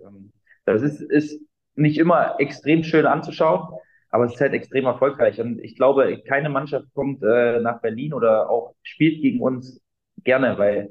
[0.64, 1.40] Das ist, ist
[1.76, 3.68] nicht immer extrem schön anzuschauen,
[4.14, 5.40] aber es ist halt extrem erfolgreich.
[5.40, 9.82] Und ich glaube, keine Mannschaft kommt äh, nach Berlin oder auch spielt gegen uns
[10.22, 10.88] gerne, weil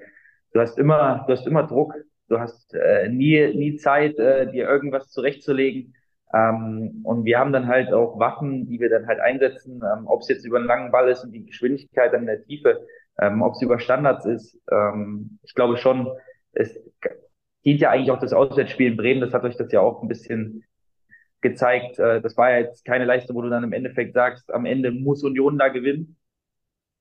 [0.51, 1.93] du hast immer, du hast immer Druck,
[2.27, 5.95] du hast äh, nie, nie Zeit, äh, dir irgendwas zurechtzulegen.
[6.33, 10.19] Ähm, und wir haben dann halt auch Waffen, die wir dann halt einsetzen, ähm, ob
[10.19, 12.85] es jetzt über einen langen Ball ist und die Geschwindigkeit an der Tiefe,
[13.21, 14.59] ähm, ob es über Standards ist.
[14.69, 16.11] Ähm, ich glaube schon,
[16.51, 16.77] es
[17.63, 20.09] dient ja eigentlich auch das Auswärtsspiel in Bremen, das hat euch das ja auch ein
[20.09, 20.65] bisschen
[21.43, 21.99] gezeigt.
[21.99, 24.91] Äh, das war ja jetzt keine Leistung, wo du dann im Endeffekt sagst, am Ende
[24.91, 26.17] muss Union da gewinnen.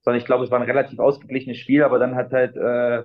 [0.02, 3.04] Sondern ich glaube, es war ein relativ ausgeglichenes Spiel, aber dann hat halt äh,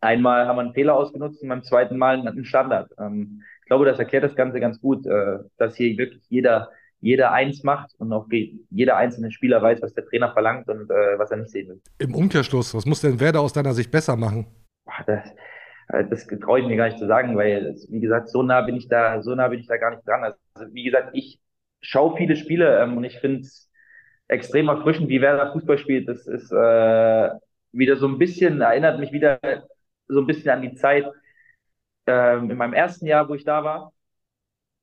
[0.00, 2.92] einmal haben wir einen Fehler ausgenutzt und beim zweiten Mal einen Standard.
[2.98, 7.32] Ähm, ich glaube, das erklärt das Ganze ganz gut, äh, dass hier wirklich jeder, jeder
[7.32, 8.26] eins macht und auch
[8.70, 11.80] jeder einzelne Spieler weiß, was der Trainer verlangt und äh, was er nicht sehen will.
[11.98, 14.46] Im Umkehrschluss, was muss denn Werder aus deiner Sicht besser machen?
[15.06, 15.34] Das, äh,
[15.88, 18.88] das traue ich mir gar nicht zu sagen, weil, wie gesagt, so nah bin ich
[18.88, 20.24] da, so nah bin ich da gar nicht dran.
[20.24, 21.40] Also, wie gesagt, ich
[21.80, 23.70] schaue viele Spiele ähm, und ich finde es
[24.28, 26.08] extrem erfrischend, wie Werder Fußball spielt.
[26.08, 27.30] Das ist äh,
[27.72, 29.38] wieder so ein bisschen, erinnert mich wieder
[30.08, 31.06] so ein bisschen an die Zeit
[32.06, 33.92] ähm, in meinem ersten Jahr, wo ich da war,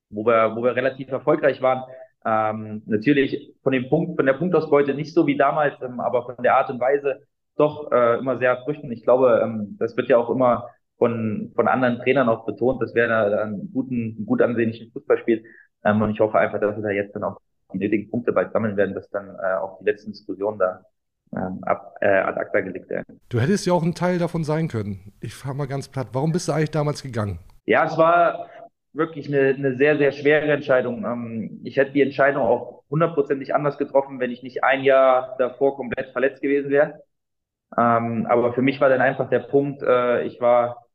[0.10, 1.84] wo wir, wo wir relativ erfolgreich waren.
[2.24, 6.36] Ähm, natürlich von dem Punkt, von der Punktausbeute nicht so wie damals, ähm, aber von
[6.44, 7.22] der Art und Weise
[7.56, 8.92] doch äh, immer sehr erfrischend.
[8.92, 10.70] Ich glaube, ähm, das wird ja auch immer
[11.02, 15.18] von, von anderen Trainern auch betont, dass wer da einen guten, einen gut ansehnlichen Fußball
[15.18, 15.44] spielt.
[15.84, 17.40] Ähm, und ich hoffe einfach, dass wir da jetzt dann auch
[17.74, 20.86] die nötigen Punkte bald sammeln werden, dass dann äh, auch die letzten Diskussionen da
[21.36, 23.20] ähm, ab, äh, ad acta gelegt werden.
[23.30, 25.12] Du hättest ja auch ein Teil davon sein können.
[25.22, 27.40] Ich frage mal ganz platt, warum bist du eigentlich damals gegangen?
[27.66, 28.46] Ja, es war
[28.94, 31.04] wirklich eine, eine sehr, sehr schwere Entscheidung.
[31.04, 35.78] Ähm, ich hätte die Entscheidung auch hundertprozentig anders getroffen, wenn ich nicht ein Jahr davor
[35.78, 37.02] komplett verletzt gewesen wäre.
[37.76, 40.91] Ähm, aber für mich war dann einfach der Punkt, äh, ich war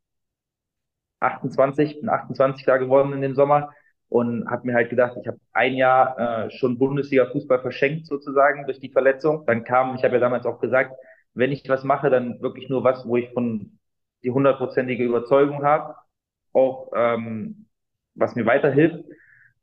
[1.27, 3.71] 28, bin 28 da geworden in dem Sommer
[4.09, 8.79] und habe mir halt gedacht, ich habe ein Jahr äh, schon Bundesliga-Fußball verschenkt sozusagen durch
[8.81, 9.45] die Verletzung.
[9.47, 10.93] Dann kam, ich habe ja damals auch gesagt,
[11.35, 13.79] wenn ich was mache, dann wirklich nur was, wo ich von
[14.23, 15.95] die hundertprozentige Überzeugung habe,
[16.53, 17.67] auch ähm,
[18.15, 19.05] was mir weiterhilft.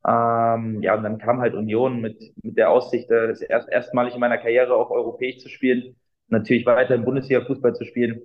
[0.06, 4.14] Ähm, ja, und dann kam halt Union mit, mit der Aussicht, äh, das erst, erstmalig
[4.14, 5.96] in meiner Karriere auch europäisch zu spielen,
[6.28, 8.22] natürlich weiter im Bundesliga-Fußball zu spielen.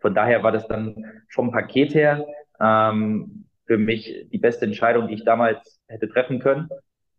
[0.00, 2.26] Von daher war das dann vom Paket her
[2.60, 6.68] ähm, für mich die beste Entscheidung, die ich damals hätte treffen können.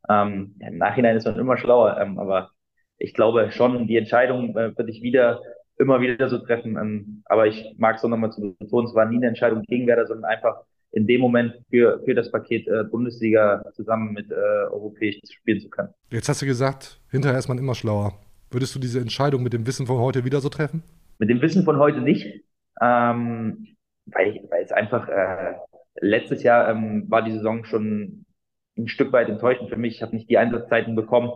[0.09, 2.51] Ähm, ja, Im Nachhinein ist man immer schlauer, ähm, aber
[2.97, 5.41] ich glaube schon, die Entscheidung äh, würde ich wieder
[5.77, 6.77] immer wieder so treffen.
[6.77, 9.87] Ähm, aber ich mag es auch nochmal zu betonen, es war nie eine Entscheidung gegen
[9.87, 14.35] Werder, sondern einfach in dem Moment für, für das Paket äh, Bundesliga zusammen mit äh,
[14.35, 15.89] europäisch spielen zu können.
[16.09, 18.13] Jetzt hast du gesagt, hinterher ist man immer schlauer.
[18.49, 20.83] Würdest du diese Entscheidung mit dem Wissen von heute wieder so treffen?
[21.17, 22.43] Mit dem Wissen von heute nicht,
[22.81, 23.67] ähm,
[24.05, 25.55] weil, weil es einfach äh,
[25.99, 28.25] letztes Jahr ähm, war die Saison schon
[28.77, 29.95] ein Stück weit enttäuschend für mich.
[29.95, 31.31] Ich habe nicht die Einsatzzeiten bekommen,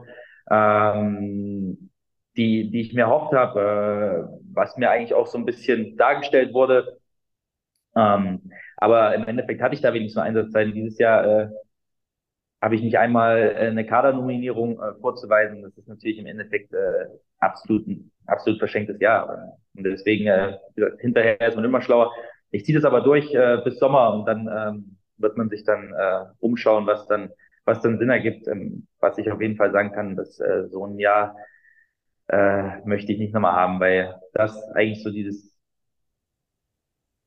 [0.50, 1.90] ähm,
[2.38, 6.54] die, die ich mir erhofft habe, äh, was mir eigentlich auch so ein bisschen dargestellt
[6.54, 6.98] wurde.
[7.96, 10.74] Ähm, aber im Endeffekt hatte ich da wenigstens Einsatzzeiten.
[10.74, 11.50] Dieses Jahr äh,
[12.62, 15.62] habe ich nicht einmal eine Kadernominierung äh, vorzuweisen.
[15.62, 17.06] Das ist natürlich im Endeffekt äh,
[17.40, 17.86] absolut
[18.26, 19.58] absolut verschenktes Jahr.
[19.76, 20.58] Und deswegen, äh,
[21.00, 22.12] hinterher ist man immer schlauer.
[22.56, 25.94] Ich ziehe das aber durch äh, bis Sommer und dann ähm, wird man sich dann
[25.94, 27.32] äh, umschauen, was dann,
[27.66, 28.48] was dann Sinn ergibt.
[28.48, 31.36] Ähm, was ich auf jeden Fall sagen kann, dass äh, so ein Jahr
[32.28, 35.56] äh, möchte ich nicht nochmal haben, weil das eigentlich so dieses,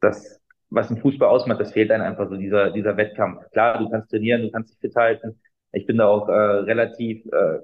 [0.01, 3.51] das, was ein Fußball ausmacht, das fehlt einem einfach so dieser, dieser Wettkampf.
[3.53, 5.41] Klar, du kannst trainieren, du kannst dich fit halten.
[5.73, 7.59] Ich bin da auch äh, relativ äh,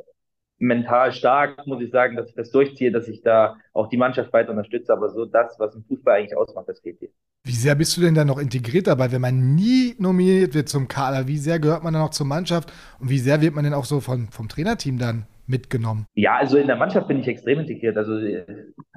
[0.59, 4.33] mental stark, muss ich sagen, dass ich das durchziehe, dass ich da auch die Mannschaft
[4.33, 4.93] weiter unterstütze.
[4.93, 7.11] Aber so das, was ein Fußball eigentlich ausmacht, das fehlt hier.
[7.47, 10.89] Wie sehr bist du denn da noch integriert dabei, wenn man nie nominiert wird zum
[10.89, 11.29] Kader?
[11.29, 13.85] Wie sehr gehört man dann noch zur Mannschaft und wie sehr wird man denn auch
[13.85, 16.07] so von, vom Trainerteam dann mitgenommen?
[16.15, 17.99] Ja, also in der Mannschaft bin ich extrem integriert.
[17.99, 18.47] Also äh,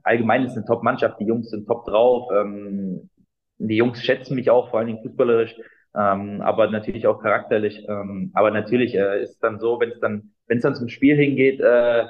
[0.03, 2.29] allgemein ist eine Top-Mannschaft, die Jungs sind top drauf.
[2.33, 3.09] Ähm,
[3.57, 5.53] die Jungs schätzen mich auch, vor allen Dingen fußballerisch,
[5.93, 7.85] ähm, aber natürlich auch charakterlich.
[7.89, 10.87] Ähm, aber natürlich äh, ist es dann so, wenn es dann, wenn es dann zum
[10.87, 12.05] Spiel hingeht, äh,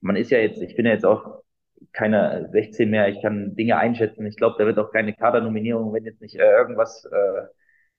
[0.00, 1.42] man ist ja jetzt, ich bin ja jetzt auch
[1.92, 4.26] keine 16 mehr, ich kann Dinge einschätzen.
[4.26, 7.46] Ich glaube, da wird auch keine Kadernominierung, wenn jetzt nicht äh, irgendwas äh,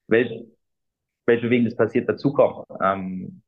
[0.08, 0.48] Welt,
[1.26, 2.66] Weltbewegendes passiert, dazukommen.
[2.82, 3.42] Ähm,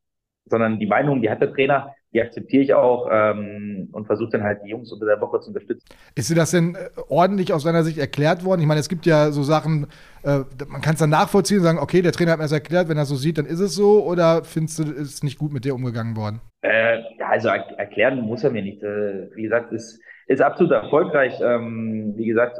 [0.47, 4.43] sondern die Meinung, die hat der Trainer, die akzeptiere ich auch ähm, und versuche dann
[4.43, 5.85] halt die Jungs unter der Woche zu unterstützen.
[6.13, 8.61] Ist dir das denn äh, ordentlich aus deiner Sicht erklärt worden?
[8.61, 9.87] Ich meine, es gibt ja so Sachen,
[10.23, 12.87] äh, man kann es dann nachvollziehen und sagen, okay, der Trainer hat mir das erklärt,
[12.89, 15.65] wenn er so sieht, dann ist es so, oder findest du, ist nicht gut mit
[15.65, 16.39] dir umgegangen worden?
[16.61, 18.81] Äh, ja, also er erklären muss er mir nicht.
[18.81, 21.39] Äh, wie gesagt, es ist absolut erfolgreich.
[21.41, 22.59] Ähm, wie gesagt,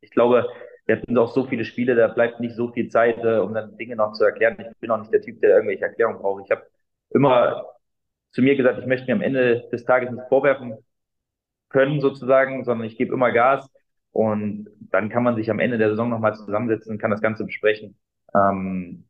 [0.00, 0.48] ich glaube,
[0.86, 3.76] wir hatten auch so viele Spiele, da bleibt nicht so viel Zeit, äh, um dann
[3.76, 4.56] Dinge noch zu erklären.
[4.58, 6.44] Ich bin auch nicht der Typ, der irgendwelche Erklärungen braucht.
[6.44, 6.66] Ich habe
[7.10, 7.66] immer
[8.32, 10.78] zu mir gesagt, ich möchte mir am Ende des Tages nicht vorwerfen
[11.68, 13.70] können sozusagen, sondern ich gebe immer Gas
[14.12, 17.44] und dann kann man sich am Ende der Saison nochmal zusammensetzen und kann das Ganze
[17.44, 17.96] besprechen.
[18.34, 19.04] Ähm,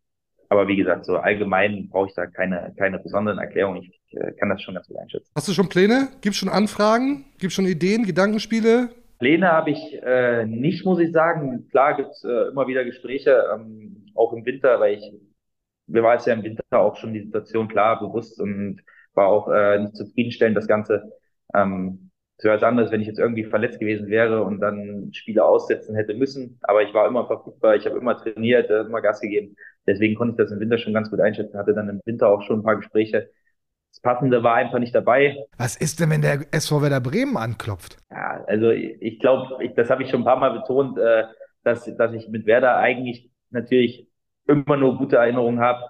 [0.52, 3.82] aber wie gesagt, so allgemein brauche ich da keine, keine besonderen Erklärungen.
[3.82, 5.30] Ich äh, kann das schon ganz gut einschätzen.
[5.34, 6.08] Hast du schon Pläne?
[6.20, 7.24] Gibt es schon Anfragen?
[7.38, 8.90] Gibt es schon Ideen, Gedankenspiele?
[9.18, 11.68] Pläne habe ich äh, nicht, muss ich sagen.
[11.70, 15.10] Klar gibt es äh, immer wieder Gespräche, ähm, auch im Winter, weil ich,
[15.86, 18.82] mir war es ja im Winter auch schon die Situation klar bewusst und
[19.14, 21.12] war auch äh, nicht zufriedenstellend, das Ganze.
[21.54, 25.44] Ähm, es wäre was anderes, wenn ich jetzt irgendwie verletzt gewesen wäre und dann Spiele
[25.44, 26.58] aussetzen hätte müssen.
[26.62, 29.54] Aber ich war immer verfügbar, ich habe immer trainiert, äh, immer Gas gegeben.
[29.86, 31.58] Deswegen konnte ich das im Winter schon ganz gut einschätzen.
[31.58, 33.30] Hatte dann im Winter auch schon ein paar Gespräche.
[33.90, 35.36] Das Passende war einfach nicht dabei.
[35.58, 37.98] Was ist denn, wenn der SV Werder Bremen anklopft?
[38.10, 41.24] Ja, also ich glaube, das habe ich schon ein paar Mal betont, äh,
[41.62, 44.08] dass, dass ich mit Werder eigentlich natürlich
[44.46, 45.84] immer nur gute Erinnerungen habe.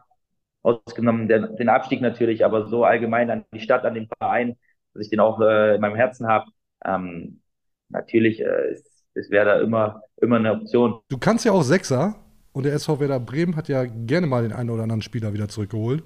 [0.63, 4.57] Ausgenommen den, den Abstieg natürlich, aber so allgemein an die Stadt, an den Verein,
[4.95, 6.47] dass ich den auch äh, in meinem Herzen habe.
[6.85, 7.41] Ähm,
[7.89, 11.01] natürlich äh, ist, ist Werder immer, immer eine Option.
[11.09, 12.17] Du kannst ja auch Sechser
[12.53, 15.49] und der SV Werder Bremen hat ja gerne mal den einen oder anderen Spieler wieder
[15.49, 16.05] zurückgeholt.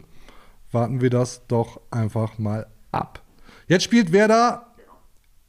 [0.72, 3.22] Warten wir das doch einfach mal ab.
[3.68, 4.74] Jetzt spielt Werder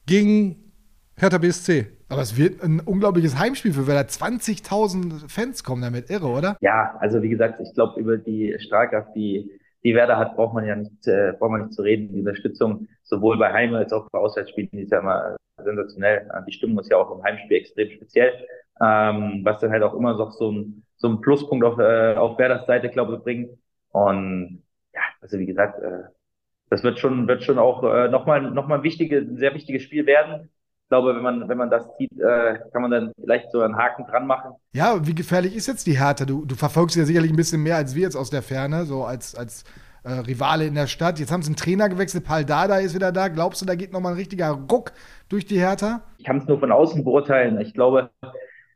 [0.06, 0.72] gegen
[1.16, 1.88] Hertha BSC.
[2.10, 4.08] Aber es wird ein unglaubliches Heimspiel für Werder.
[4.08, 6.58] 20.000 Fans kommen damit, irre, oder?
[6.62, 9.52] Ja, also wie gesagt, ich glaube, über die Strahlkraft, die,
[9.88, 12.12] die Werder hat, braucht man ja nicht, äh, braucht man nicht zu reden.
[12.14, 16.30] Die Unterstützung sowohl bei Heim- als auch bei Auswärtsspielen ist ja immer sensationell.
[16.48, 18.34] Die Stimmung ist ja auch im Heimspiel extrem speziell,
[18.82, 22.38] ähm, was dann halt auch immer so, so ein, so ein Pluspunkt auf, äh, auf
[22.38, 23.58] Werders Seite, glaube ich, bringt.
[23.92, 26.04] Und ja, also wie gesagt, äh,
[26.70, 29.84] das wird schon, wird schon auch äh, nochmal noch mal ein, wichtige, ein sehr wichtiges
[29.84, 30.50] Spiel werden.
[30.88, 33.76] Ich glaube, wenn man, wenn man das sieht, äh, kann man dann vielleicht so einen
[33.76, 34.54] Haken dran machen.
[34.72, 36.24] Ja, wie gefährlich ist jetzt die Hertha?
[36.24, 38.86] Du, du verfolgst sie ja sicherlich ein bisschen mehr als wir jetzt aus der Ferne,
[38.86, 39.66] so als, als
[40.06, 41.20] äh, Rivale in der Stadt.
[41.20, 43.28] Jetzt haben sie einen Trainer gewechselt, Paul Dada ist wieder da.
[43.28, 44.94] Glaubst du, da geht nochmal ein richtiger Ruck
[45.28, 46.04] durch die Hertha?
[46.20, 47.60] Ich kann es nur von außen beurteilen.
[47.60, 48.10] Ich glaube,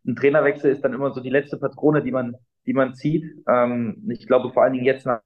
[0.06, 3.24] ein Trainerwechsel ist dann immer so die letzte Patrone, die man, die man zieht.
[3.47, 5.21] Ähm, ich glaube, vor allen Dingen jetzt nach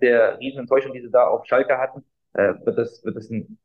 [0.00, 3.58] der riesen Enttäuschung, die sie da auf Schalke hatten, äh, wird das, wird das ein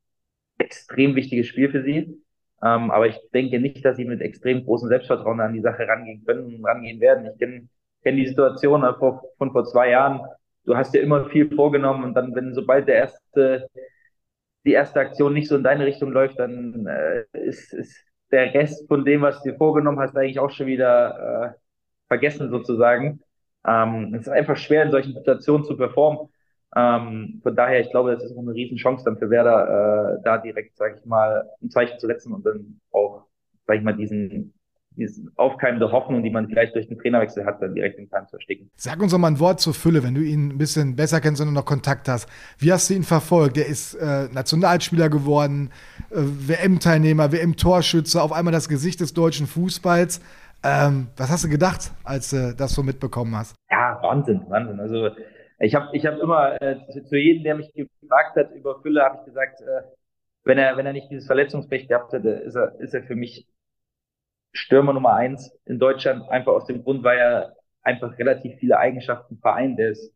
[0.57, 2.22] extrem wichtiges Spiel für sie.
[2.63, 6.23] Ähm, aber ich denke nicht, dass sie mit extrem großem Selbstvertrauen an die Sache rangehen
[6.25, 7.25] können und rangehen werden.
[7.25, 7.67] Ich kenne
[8.03, 10.21] kenn die Situation von, von vor zwei Jahren.
[10.65, 13.67] Du hast dir immer viel vorgenommen und dann, wenn sobald der erste,
[14.65, 17.97] die erste Aktion nicht so in deine Richtung läuft, dann äh, ist, ist
[18.31, 21.59] der Rest von dem, was du dir vorgenommen hast, eigentlich auch schon wieder äh,
[22.07, 23.21] vergessen sozusagen.
[23.67, 26.29] Ähm, es ist einfach schwer, in solchen Situationen zu performen.
[26.75, 30.37] Ähm, von daher, ich glaube, das ist auch eine Riesenchance dann für Werder, äh, da
[30.37, 33.25] direkt, sage ich mal, ein Zeichen zu setzen und dann auch,
[33.67, 34.53] sage ich mal, diesen,
[34.95, 38.37] diesen aufkeimende Hoffnung, die man vielleicht durch den Trainerwechsel hat, dann direkt im Keim zu
[38.37, 38.71] ersticken.
[38.75, 41.41] Sag uns doch mal ein Wort zur Fülle, wenn du ihn ein bisschen besser kennst
[41.41, 42.27] und noch Kontakt hast.
[42.57, 43.57] Wie hast du ihn verfolgt?
[43.57, 45.69] Der ist äh, Nationalspieler geworden,
[46.09, 50.21] äh, WM-Teilnehmer, WM-Torschütze, auf einmal das Gesicht des deutschen Fußballs.
[50.63, 53.53] Ähm, was hast du gedacht, als du das so mitbekommen hast?
[53.69, 54.79] Ja, Wahnsinn, Wahnsinn.
[54.79, 55.09] Also
[55.63, 59.03] ich habe ich hab immer äh, zu, zu jedem, der mich gefragt hat über Fülle,
[59.03, 59.81] habe ich gesagt, äh,
[60.43, 63.47] wenn er wenn er nicht dieses Verletzungspech gehabt hätte, ist er ist er für mich
[64.51, 66.29] Stürmer Nummer eins in Deutschland.
[66.29, 69.79] Einfach aus dem Grund, weil er einfach relativ viele Eigenschaften vereint.
[69.79, 70.13] Der ist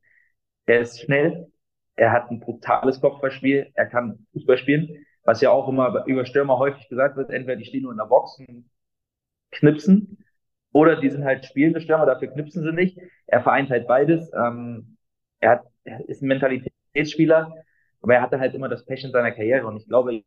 [0.67, 1.51] der ist schnell,
[1.95, 6.57] er hat ein brutales Kopfballspiel, er kann Fußball spielen, was ja auch immer über Stürmer
[6.59, 7.31] häufig gesagt wird.
[7.31, 8.69] Entweder die stehen nur in der Box und
[9.51, 10.25] knipsen
[10.73, 12.99] oder die sind halt spielende Stürmer, dafür knipsen sie nicht.
[13.27, 14.31] Er vereint halt beides.
[14.33, 14.96] Ähm,
[15.39, 17.53] er, hat, er ist ein Mentalitätsspieler,
[18.01, 19.67] aber er hatte halt immer das Pech in seiner Karriere.
[19.67, 20.21] Und ich glaube,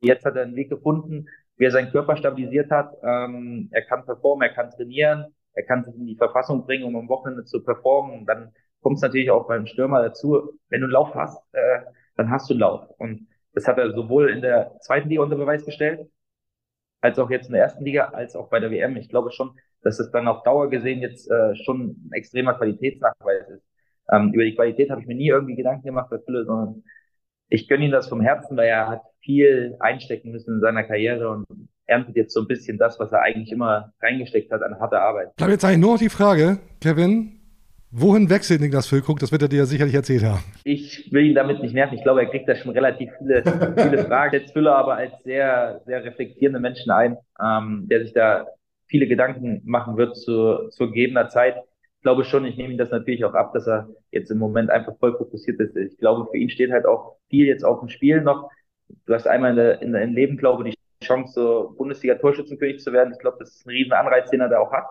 [0.00, 1.26] jetzt hat er einen Weg gefunden,
[1.56, 2.94] wie er seinen Körper stabilisiert hat.
[3.02, 6.96] Ähm, er kann performen, er kann trainieren, er kann sich in die Verfassung bringen, um
[6.96, 8.20] am Wochenende zu performen.
[8.20, 11.80] Und dann kommt es natürlich auch beim Stürmer dazu, wenn du einen Lauf hast, äh,
[12.16, 12.88] dann hast du einen Lauf.
[12.98, 16.08] Und das hat er sowohl in der zweiten Liga unter Beweis gestellt,
[17.00, 18.96] als auch jetzt in der ersten Liga, als auch bei der WM.
[18.96, 23.48] Ich glaube schon, dass es dann auf Dauer gesehen jetzt äh, schon ein extremer Qualitätsnachweis
[23.50, 23.64] ist.
[24.14, 26.82] Ähm, über die Qualität habe ich mir nie irgendwie Gedanken gemacht bei Fülle, sondern
[27.48, 31.30] ich gönne ihm das vom Herzen, weil er hat viel einstecken müssen in seiner Karriere
[31.30, 31.46] und
[31.86, 35.36] erntet jetzt so ein bisschen das, was er eigentlich immer reingesteckt hat an harter Arbeit.
[35.36, 37.40] Bleibt jetzt eigentlich nur noch die Frage, Kevin,
[37.90, 39.18] wohin wechselt Niklas Füllkrug?
[39.20, 40.42] Das wird er dir ja sicherlich erzählt haben.
[40.64, 41.96] Ich will ihn damit nicht nerven.
[41.96, 43.42] Ich glaube, er kriegt da schon relativ viele,
[43.76, 44.34] viele Fragen.
[44.34, 48.46] Jetzt Füller aber als sehr, sehr reflektierende Menschen ein, ähm, der sich da
[48.86, 51.56] viele Gedanken machen wird zu, zu gegebener Zeit
[52.04, 54.96] glaube schon, ich nehme ihm das natürlich auch ab, dass er jetzt im Moment einfach
[54.98, 55.76] voll fokussiert ist.
[55.76, 58.50] Ich glaube, für ihn steht halt auch viel jetzt auf dem Spiel noch.
[59.06, 62.92] Du hast einmal in, der, in deinem Leben, glaube ich, die Chance, so Bundesliga-Torschützenkönig zu
[62.92, 63.12] werden.
[63.14, 64.86] Ich glaube, das ist ein riesen Anreiz, den er da auch hat.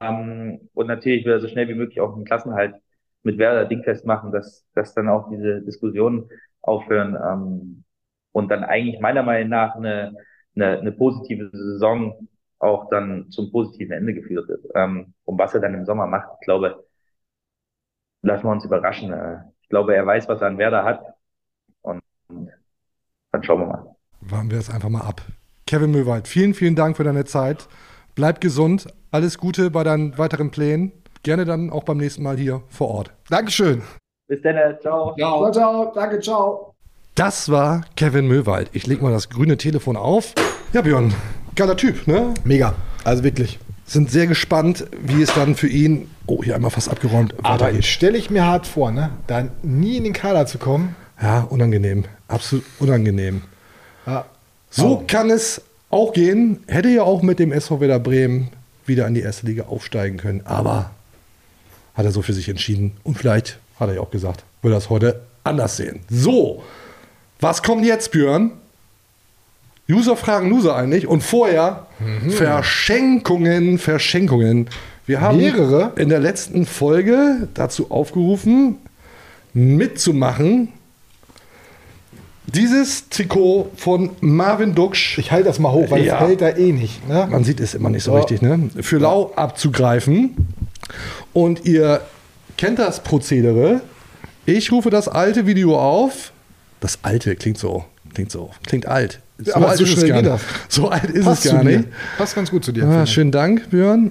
[0.00, 2.74] Ähm, und natürlich will er so schnell wie möglich auch einen Klassenhalt
[3.22, 6.30] mit Werder dingfest machen, dass, dass dann auch diese Diskussionen
[6.62, 7.84] aufhören ähm,
[8.32, 10.14] und dann eigentlich meiner Meinung nach eine,
[10.54, 14.64] eine, eine positive Saison auch dann zum positiven Ende geführt wird.
[14.74, 16.84] Ähm, und was er dann im Sommer macht, ich glaube,
[18.22, 19.12] lassen wir uns überraschen.
[19.12, 21.02] Äh, ich glaube, er weiß, was er an Werder hat.
[21.82, 22.02] Und,
[23.32, 23.96] dann schauen wir mal.
[24.20, 25.22] Warten wir es einfach mal ab.
[25.66, 27.68] Kevin Möwald, vielen, vielen Dank für deine Zeit.
[28.14, 28.88] Bleib gesund.
[29.10, 30.92] Alles Gute bei deinen weiteren Plänen.
[31.22, 33.12] Gerne dann auch beim nächsten Mal hier vor Ort.
[33.28, 33.82] Dankeschön.
[34.28, 34.56] Bis dann.
[34.80, 35.14] Ciao.
[35.16, 35.92] Ciao, ciao.
[35.94, 36.74] Danke, ciao.
[37.14, 38.70] Das war Kevin Möwald.
[38.72, 40.34] Ich leg mal das grüne Telefon auf.
[40.72, 41.12] Ja, Björn,
[41.58, 42.32] geiler Typ, ne?
[42.44, 42.74] Mega.
[43.04, 43.58] Also wirklich.
[43.84, 48.18] Sind sehr gespannt, wie es dann für ihn, oh, hier einmal fast abgeräumt, Aber stelle
[48.18, 49.10] ich mir hart vor, ne?
[49.26, 50.94] Da nie in den Kader zu kommen.
[51.20, 52.04] Ja, unangenehm.
[52.28, 53.42] Absolut unangenehm.
[54.06, 54.26] Ja.
[54.70, 56.60] So kann es auch gehen.
[56.66, 58.48] Hätte ja auch mit dem SV Werder Bremen
[58.86, 60.42] wieder in die erste Liga aufsteigen können.
[60.44, 60.90] Aber
[61.94, 62.92] hat er so für sich entschieden.
[63.02, 66.00] Und vielleicht hat er ja auch gesagt, will das heute anders sehen.
[66.08, 66.62] So,
[67.40, 68.52] was kommt jetzt, Björn?
[69.90, 71.06] User fragen Loser eigentlich.
[71.06, 71.86] Und vorher
[72.28, 74.68] Verschenkungen, Verschenkungen.
[75.06, 75.92] Wir haben Mehrere?
[75.96, 78.76] in der letzten Folge dazu aufgerufen,
[79.54, 80.68] mitzumachen.
[82.46, 86.16] Dieses Trikot von Marvin Duksch Ich halte das mal hoch, weil Ja.
[86.16, 87.06] es hält da eh nicht.
[87.08, 87.26] Ne?
[87.30, 88.18] man sieht es immer nicht so Ja.
[88.18, 88.70] richtig, ne?
[88.80, 90.34] Für lau abzugreifen.
[91.32, 92.00] Und ihr
[92.56, 93.80] kennt das Prozedere.
[94.46, 96.32] Ich rufe das alte Video auf.
[96.80, 99.20] Das alte klingt so, klingt so, klingt alt.
[99.38, 100.44] So aber alt so ist es gar nicht.
[100.68, 101.84] So alt ist Passt es gar nicht.
[102.16, 102.84] Passt ganz gut zu dir.
[102.84, 103.10] Ah, ich.
[103.10, 104.10] schönen Dank, Björn.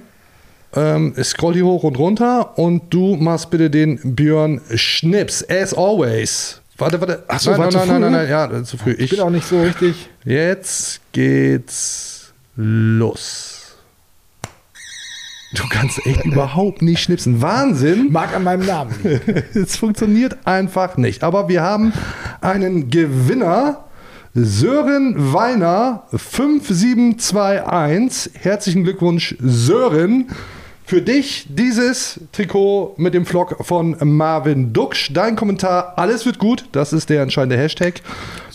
[0.74, 5.74] Ähm, ich scroll hier hoch und runter und du machst bitte den Björn Schnips, as
[5.74, 6.60] always.
[6.76, 7.24] Warte, warte.
[7.28, 8.18] Ach so, nein, war nein, nein, früh, nein, ne?
[8.18, 8.92] nein, ja, zu früh.
[8.92, 10.08] Ich bin auch nicht so richtig.
[10.24, 13.76] Jetzt geht's los.
[15.54, 17.42] Du kannst echt überhaupt nicht schnipsen.
[17.42, 18.12] Wahnsinn.
[18.12, 18.94] Mag an meinem Namen.
[19.54, 21.24] Es funktioniert einfach nicht.
[21.24, 21.92] Aber wir haben
[22.40, 23.84] einen Gewinner.
[24.34, 28.32] Sören Weiner 5721.
[28.34, 30.28] Herzlichen Glückwunsch, Sören.
[30.84, 35.10] Für dich dieses Trikot mit dem Vlog von Marvin Duksch.
[35.12, 36.64] Dein Kommentar, alles wird gut.
[36.72, 38.00] Das ist der entscheidende Hashtag.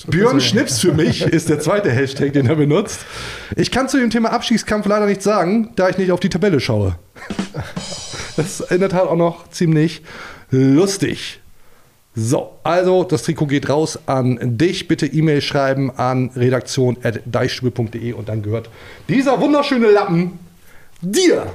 [0.08, 3.02] Björn Schnips für mich ist der zweite Hashtag, den er benutzt.
[3.56, 6.60] Ich kann zu dem Thema Abstiegskampf leider nichts sagen, da ich nicht auf die Tabelle
[6.60, 6.96] schaue.
[8.36, 10.02] Das ist in der Tat auch noch ziemlich
[10.50, 11.40] lustig.
[12.16, 14.88] So, also das Trikot geht raus an dich.
[14.88, 18.70] Bitte E-Mail schreiben an redaktion.deichstube.de und dann gehört
[19.10, 20.38] dieser wunderschöne Lappen
[21.02, 21.48] dir.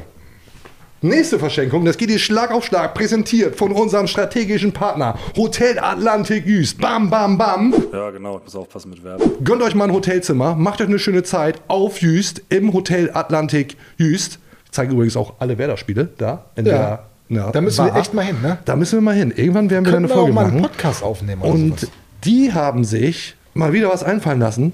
[1.00, 6.44] Nächste Verschenkung, das geht hier Schlag auf Schlag, präsentiert von unserem strategischen Partner Hotel Atlantik
[6.44, 6.80] Jüst.
[6.80, 7.72] Bam, bam, bam.
[7.92, 9.30] Ja, genau, ich muss aufpassen mit Werbung.
[9.44, 13.76] Gönnt euch mal ein Hotelzimmer, macht euch eine schöne Zeit auf Jüst im Hotel Atlantik
[13.96, 14.40] Jüst.
[14.64, 16.46] Ich zeige übrigens auch alle Werder-Spiele da.
[16.56, 16.72] In Ja.
[16.72, 18.00] der, ja, Da müssen wir Bar.
[18.00, 18.58] echt mal hin, ne?
[18.64, 19.32] Da müssen wir mal hin.
[19.34, 20.70] Irgendwann werden wir da Könnten eine wir auch Folge mal einen machen.
[20.72, 21.92] Podcast aufnehmen oder Und sowas.
[22.24, 24.72] die haben sich mal wieder was einfallen lassen.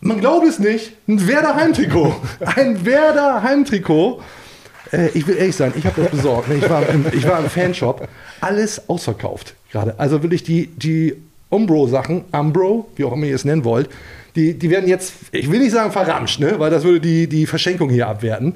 [0.00, 2.14] Man glaubt es nicht, ein Werder Heimtrikot.
[2.56, 4.20] Ein Werder Heimtrikot.
[4.92, 6.48] Äh, ich will ehrlich sein, ich habe das besorgt.
[6.50, 6.56] ne?
[6.56, 8.06] Ich war, im, ich war im Fanshop.
[8.42, 9.94] Alles ausverkauft gerade.
[9.98, 11.14] Also will ich die, die
[11.48, 13.88] Umbro-Sachen, Umbro, wie auch immer ihr es nennen wollt,
[14.36, 16.58] die, die werden jetzt, ich will nicht sagen verramscht, ne?
[16.58, 18.54] weil das würde die, die Verschenkung hier abwerten.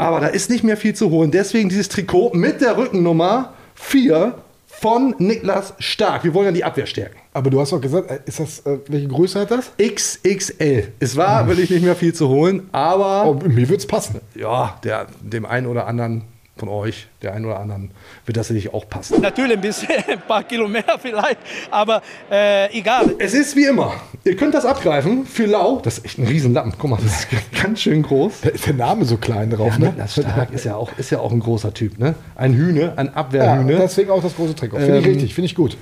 [0.00, 1.30] Aber da ist nicht mehr viel zu holen.
[1.30, 4.34] Deswegen dieses Trikot mit der Rückennummer 4
[4.66, 6.24] von Niklas Stark.
[6.24, 7.18] Wir wollen ja die Abwehr stärken.
[7.34, 9.70] Aber du hast auch gesagt, äh, ist das, äh, welche Größe hat das?
[9.80, 10.88] XXL.
[11.00, 14.20] Es war wirklich nicht mehr viel zu holen, aber Oh, mir wird's passen.
[14.34, 16.22] ja, der, dem einen oder anderen
[16.60, 17.90] von euch, der einen oder anderen,
[18.26, 19.20] wird das sicherlich auch passen.
[19.20, 21.38] Natürlich ein bisschen, ein paar Kilo mehr vielleicht,
[21.70, 23.14] aber äh, egal.
[23.18, 23.94] Es ist wie immer.
[24.24, 25.80] Ihr könnt das abgreifen für Lau.
[25.82, 26.74] Das ist echt ein Riesenlappen.
[26.78, 27.28] Guck mal, das ist
[27.62, 28.42] ganz schön groß.
[28.42, 29.86] Da ist der Name so klein drauf, Ja, ne?
[29.86, 31.98] Niklas Stark ist ja, auch, ist ja auch ein großer Typ.
[31.98, 32.14] Ne?
[32.36, 33.76] Ein Hühne, ein Ja, Abwehrhühne.
[33.78, 34.76] deswegen auch das große Trikot.
[34.78, 35.76] Finde ich Ähm, richtig, finde ich gut.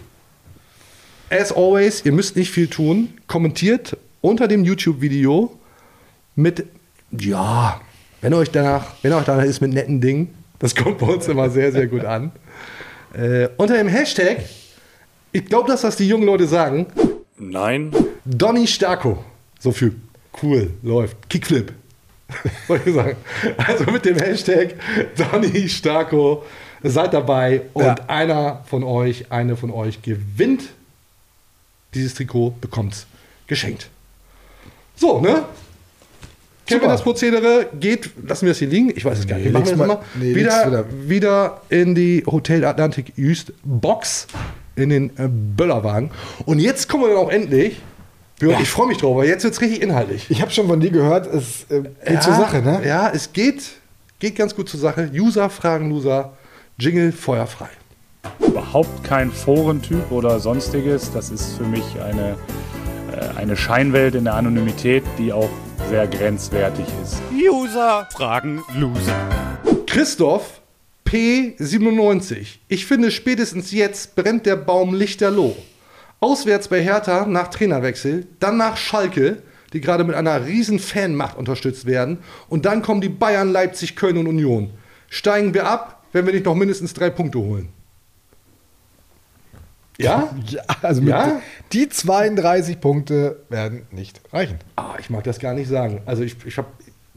[1.30, 3.12] As always, ihr müsst nicht viel tun.
[3.26, 5.52] Kommentiert unter dem YouTube-Video
[6.36, 6.64] mit,
[7.10, 7.80] ja,
[8.20, 11.50] wenn euch danach, wenn euch danach ist mit netten Dingen, das kommt bei uns immer
[11.50, 12.32] sehr, sehr gut an.
[13.14, 14.38] Äh, unter dem Hashtag,
[15.32, 16.86] ich glaube, dass das die jungen Leute sagen,
[17.40, 17.92] Nein,
[18.24, 19.24] Donny Starko.
[19.60, 19.94] So viel
[20.42, 21.28] cool läuft.
[21.30, 21.72] Kickflip.
[22.66, 23.16] Wollte ich sagen.
[23.56, 24.74] Also mit dem Hashtag
[25.16, 26.44] Donny Starko
[26.82, 27.94] seid dabei und Ja.
[28.08, 30.64] einer von euch, eine von euch gewinnt
[31.94, 33.06] dieses Trikot, bekommt
[33.46, 33.88] geschenkt.
[34.96, 35.44] So, ne?
[36.68, 37.66] Kennen wir das Prozedere?
[37.80, 38.92] Geht, lassen wir es hier liegen?
[38.94, 39.48] Ich weiß es gar nicht.
[39.48, 40.84] Wie machen wir mal- nee, wieder, wieder.
[41.08, 44.26] wieder in die Hotel Atlantic Jüst Box
[44.76, 46.10] in den äh, Böllerwagen.
[46.46, 47.80] Und jetzt kommen wir dann auch endlich.
[48.40, 48.60] Ja.
[48.60, 50.26] Ich freue mich drauf, weil jetzt wird es richtig inhaltlich.
[50.28, 52.82] Ich habe schon von dir gehört, es äh, geht ja, zur Sache, ne?
[52.86, 53.62] Ja, es geht,
[54.20, 55.10] geht ganz gut zur Sache.
[55.12, 56.34] User fragen Loser.
[56.78, 57.68] Jingle feuerfrei.
[58.46, 61.10] Überhaupt kein Forentyp oder sonstiges.
[61.12, 62.36] Das ist für mich eine,
[63.12, 65.50] äh, eine Scheinwelt in der Anonymität, die auch
[65.88, 67.22] sehr grenzwertig ist.
[67.32, 69.16] User fragen Loser.
[69.86, 70.60] Christoph
[71.06, 72.58] P97.
[72.68, 75.56] Ich finde, spätestens jetzt brennt der Baum lichterloh.
[76.20, 81.86] Auswärts bei Hertha nach Trainerwechsel, dann nach Schalke, die gerade mit einer riesen Fanmacht unterstützt
[81.86, 82.18] werden.
[82.50, 84.70] Und dann kommen die Bayern, Leipzig, Köln und Union.
[85.08, 87.70] Steigen wir ab, wenn wir nicht noch mindestens drei Punkte holen.
[90.00, 90.32] Ja?
[90.46, 91.40] Ja, also Ja?
[91.72, 94.58] Die 32 Punkte werden nicht reichen.
[94.76, 96.00] Ah, ich mag das gar nicht sagen.
[96.06, 96.68] Also ich, ich habe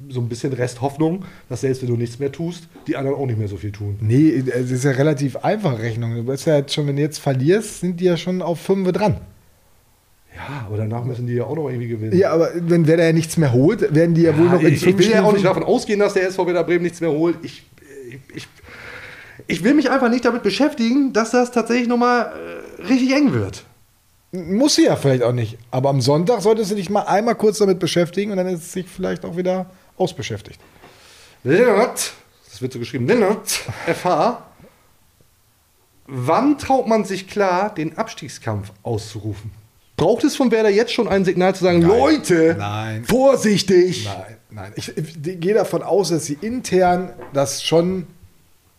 [0.10, 3.38] so ein bisschen Resthoffnung, dass selbst wenn du nichts mehr tust, die anderen auch nicht
[3.38, 3.98] mehr so viel tun.
[4.02, 6.16] Nee, es ist ja relativ einfache Rechnung.
[6.16, 8.92] Du weißt ja jetzt schon, wenn du jetzt verlierst, sind die ja schon auf 5
[8.92, 9.22] dran.
[10.36, 12.18] Ja, aber danach müssen die ja auch noch irgendwie gewinnen.
[12.18, 14.74] Ja, aber wenn wer da ja nichts mehr holt, werden die ja, wohl noch in
[14.74, 17.12] ich, ich will ja auch nicht davon ausgehen, dass der SV Werder Bremen nichts mehr
[17.12, 17.36] holt.
[17.44, 17.64] Ich,
[18.08, 18.48] ich, ich,
[19.48, 23.64] ich will mich einfach nicht damit beschäftigen, dass das tatsächlich nochmal äh, richtig eng wird.
[24.32, 25.58] Muss sie ja vielleicht auch nicht.
[25.72, 28.72] Aber am Sonntag solltest du dich mal einmal kurz damit beschäftigen und dann ist es
[28.72, 29.66] sich vielleicht auch wieder
[29.98, 30.60] ausbeschäftigt.
[31.44, 32.14] Lennart,
[32.50, 33.50] das wird so geschrieben, Lennart,
[33.88, 34.46] FH,
[36.08, 39.52] wann traut man sich klar, den Abstiegskampf auszurufen?
[39.98, 41.90] Braucht es von Werder jetzt schon ein Signal zu sagen, Nein.
[41.90, 43.04] Leute, Nein.
[43.06, 44.06] vorsichtig?
[44.06, 44.74] Nein, nein.
[44.76, 48.08] Ich, ich gehe davon aus, dass sie intern das schon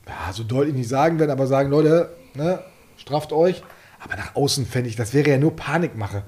[0.07, 2.61] ja, so deutlich nicht sagen werden, aber sagen, Leute, ne,
[2.97, 3.63] strafft euch.
[4.05, 6.25] Aber nach außen fände ich, das wäre ja nur Panikmache.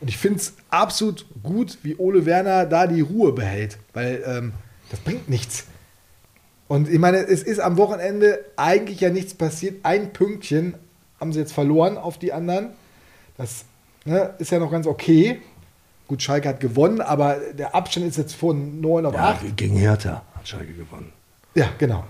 [0.00, 4.52] Und ich finde es absolut gut, wie Ole Werner da die Ruhe behält, weil ähm,
[4.90, 5.66] das bringt nichts.
[6.66, 9.84] Und ich meine, es ist am Wochenende eigentlich ja nichts passiert.
[9.84, 10.74] Ein Pünktchen
[11.20, 12.70] haben sie jetzt verloren auf die anderen.
[13.36, 13.64] Das
[14.04, 15.40] ne, ist ja noch ganz okay.
[16.08, 19.56] Gut, Schalke hat gewonnen, aber der Abstand ist jetzt von 9 auf 8.
[19.56, 21.12] gegen Hertha hat Schalke gewonnen.
[21.54, 22.04] Ja, genau.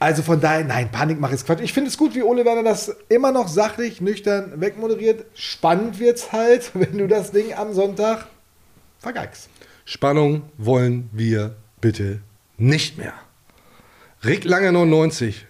[0.00, 1.60] Also von daher, nein, Panikmache ist Quatsch.
[1.60, 5.26] Ich finde es gut, wie Ole Werner das immer noch sachlich, nüchtern wegmoderiert.
[5.34, 8.26] Spannend wird's halt, wenn du das Ding am Sonntag
[8.98, 9.50] vergeigst.
[9.84, 12.20] Spannung wollen wir bitte
[12.56, 13.12] nicht mehr.
[14.24, 15.46] Rick Lange 99,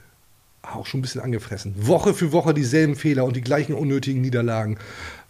[0.63, 1.75] auch schon ein bisschen angefressen.
[1.87, 4.79] Woche für Woche dieselben Fehler und die gleichen unnötigen Niederlagen.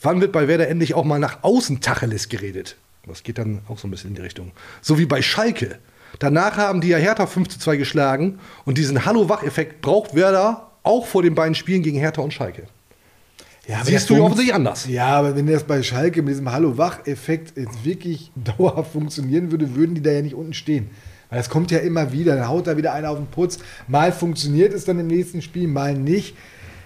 [0.01, 2.77] Wann wird bei Werder endlich auch mal nach außen Tacheles geredet?
[3.07, 4.53] Das geht dann auch so ein bisschen in die Richtung.
[4.81, 5.79] So wie bei Schalke.
[6.21, 11.07] Danach haben die ja Hertha 5 zu 2 geschlagen und diesen Hallo-Wach-Effekt braucht Werder auch
[11.07, 12.64] vor den beiden Spielen gegen Hertha und Schalke.
[13.66, 14.87] Ja, Siehst du offensichtlich anders.
[14.87, 19.95] Ja, aber wenn das bei Schalke mit diesem Hallo-Wach-Effekt jetzt wirklich dauerhaft funktionieren würde, würden
[19.95, 20.91] die da ja nicht unten stehen.
[21.31, 23.59] Weil das kommt ja immer wieder, dann haut da wieder einer auf den Putz.
[23.89, 26.37] Mal funktioniert es dann im nächsten Spiel, mal nicht.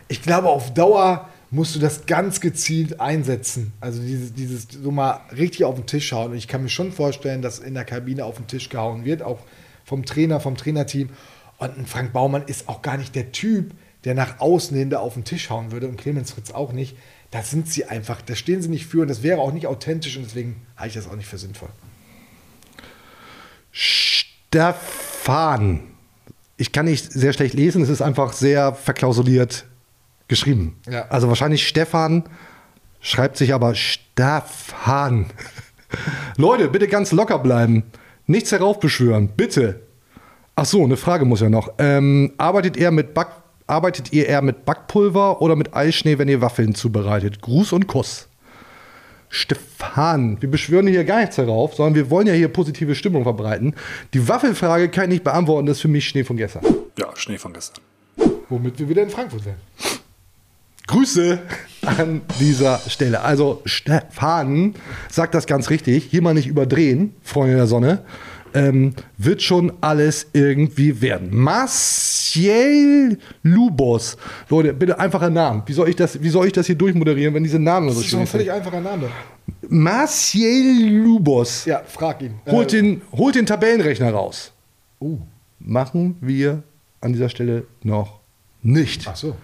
[0.06, 3.72] Ich glaube, auf Dauer musst du das ganz gezielt einsetzen.
[3.80, 6.32] Also dieses, dieses so mal richtig auf den Tisch hauen.
[6.32, 9.22] Und ich kann mir schon vorstellen, dass in der Kabine auf den Tisch gehauen wird,
[9.22, 9.40] auch
[9.84, 11.10] vom Trainer, vom Trainerteam.
[11.58, 13.74] Und ein Frank Baumann ist auch gar nicht der Typ,
[14.04, 16.96] der nach außen hin da auf den Tisch hauen würde und Clemens Fritz auch nicht.
[17.30, 20.16] Da sind sie einfach, da stehen sie nicht für und das wäre auch nicht authentisch
[20.16, 21.70] und deswegen halte ich das auch nicht für sinnvoll.
[23.72, 25.80] Stefan.
[26.56, 29.64] Ich kann nicht sehr schlecht lesen, es ist einfach sehr verklausuliert
[30.28, 30.76] geschrieben.
[30.88, 31.06] Ja.
[31.08, 32.24] Also wahrscheinlich Stefan
[33.00, 35.26] schreibt sich aber Stefan.
[36.36, 37.84] Leute, bitte ganz locker bleiben.
[38.26, 39.80] Nichts heraufbeschwören, bitte.
[40.56, 41.72] Ach so, eine Frage muss ja noch.
[41.78, 43.28] Ähm, arbeitet, ihr mit Back,
[43.66, 47.40] arbeitet ihr eher mit Backpulver oder mit Eischnee, wenn ihr Waffeln zubereitet?
[47.40, 48.28] Gruß und Kuss.
[49.28, 53.74] Stefan, wir beschwören hier gar nichts herauf, sondern wir wollen ja hier positive Stimmung verbreiten.
[54.14, 56.64] Die Waffelfrage kann ich nicht beantworten, das ist für mich Schnee von gestern.
[56.96, 57.82] Ja, Schnee von gestern.
[58.48, 59.56] Womit wir wieder in Frankfurt wären.
[60.86, 61.38] Grüße
[61.82, 63.22] an dieser Stelle.
[63.22, 64.74] Also Stefan
[65.10, 66.04] sagt das ganz richtig.
[66.10, 68.02] Hier mal nicht überdrehen, Freunde der Sonne.
[68.56, 71.28] Ähm, wird schon alles irgendwie werden.
[71.36, 74.16] Marciel Lubos.
[74.48, 75.64] Leute, bitte einfacher Namen.
[75.66, 78.04] Wie soll ich das, wie soll ich das hier durchmoderieren, wenn diese Namen so Das
[78.04, 79.08] ist doch ein völlig einfacher Name.
[79.68, 81.64] Marciel Lubos.
[81.64, 82.34] Ja, frag ihn.
[82.46, 84.52] Holt, Äh, den, holt den Tabellenrechner raus.
[85.00, 85.18] Uh.
[85.58, 86.62] Machen wir
[87.00, 88.20] an dieser Stelle noch
[88.62, 89.08] nicht.
[89.08, 89.34] Ach so.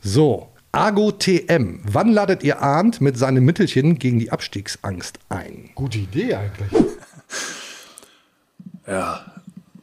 [0.00, 1.78] So, Argo TM.
[1.84, 5.70] Wann ladet ihr Arndt mit seinem Mittelchen gegen die Abstiegsangst ein?
[5.76, 6.82] Gute Idee eigentlich.
[8.84, 9.24] Ja,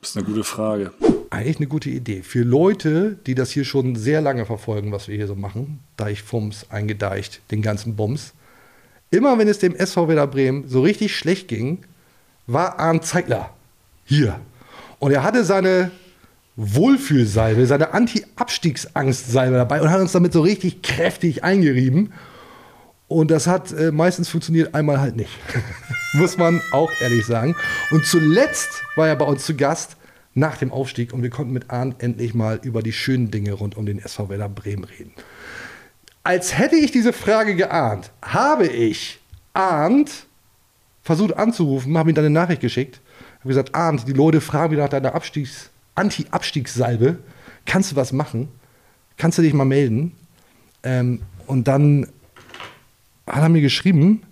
[0.02, 0.92] ist eine gute Frage.
[1.30, 2.24] Eigentlich eine gute Idee.
[2.24, 6.66] Für Leute, die das hier schon sehr lange verfolgen, was wir hier so machen, Deichfums,
[6.70, 8.34] eingedeicht, den ganzen Bums.
[9.12, 11.86] Immer wenn es dem SV Werder Bremen so richtig schlecht ging,
[12.48, 13.52] war Arndt Zeigler
[14.04, 14.42] hier.
[15.00, 15.90] Und er hatte seine
[16.56, 22.14] Wohlfühlsalbe, seine Anti-Abstiegsangstsalbe dabei und hat uns damit so richtig kräftig eingerieben.
[23.08, 25.32] Und das hat äh, meistens funktioniert, einmal halt nicht.
[26.14, 27.56] Muss man auch ehrlich sagen.
[27.92, 29.98] Und zuletzt war er bei uns zu Gast
[30.34, 33.76] nach dem Aufstieg und wir konnten mit Arndt endlich mal über die schönen Dinge rund
[33.76, 35.12] um den SV Werder Bremen reden.
[36.24, 39.20] Als hätte ich diese Frage geahnt, habe ich
[39.54, 40.28] Arndt
[41.02, 43.02] versucht anzurufen, habe ihm dann eine Nachricht geschickt,
[43.40, 47.20] habe gesagt, Arndt, die Leute fragen wieder nach deiner Abstiegs Anti-Abstiegssalbe.
[47.66, 48.50] Kannst du was machen?
[49.18, 50.14] Kannst du dich mal melden?
[50.84, 52.08] Ähm, und dann
[53.28, 54.24] hat er mir geschrieben,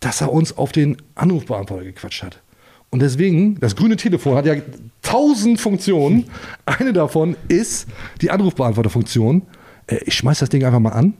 [0.00, 2.42] dass er uns auf den Anrufbeantworter gequatscht hat.
[2.90, 4.56] Und deswegen, das grüne Telefon hat ja
[5.00, 6.26] tausend Funktionen.
[6.66, 7.88] Eine davon ist
[8.20, 9.46] die Anrufbeantworterfunktion.
[9.86, 11.14] Äh, ich schmeiß das Ding einfach mal an.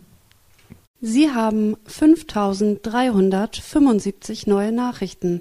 [1.01, 5.41] Sie haben 5375 neue Nachrichten.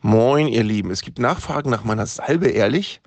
[0.00, 0.90] Moin, ihr Lieben.
[0.90, 3.00] Es gibt Nachfragen nach meiner Salbe, ehrlich?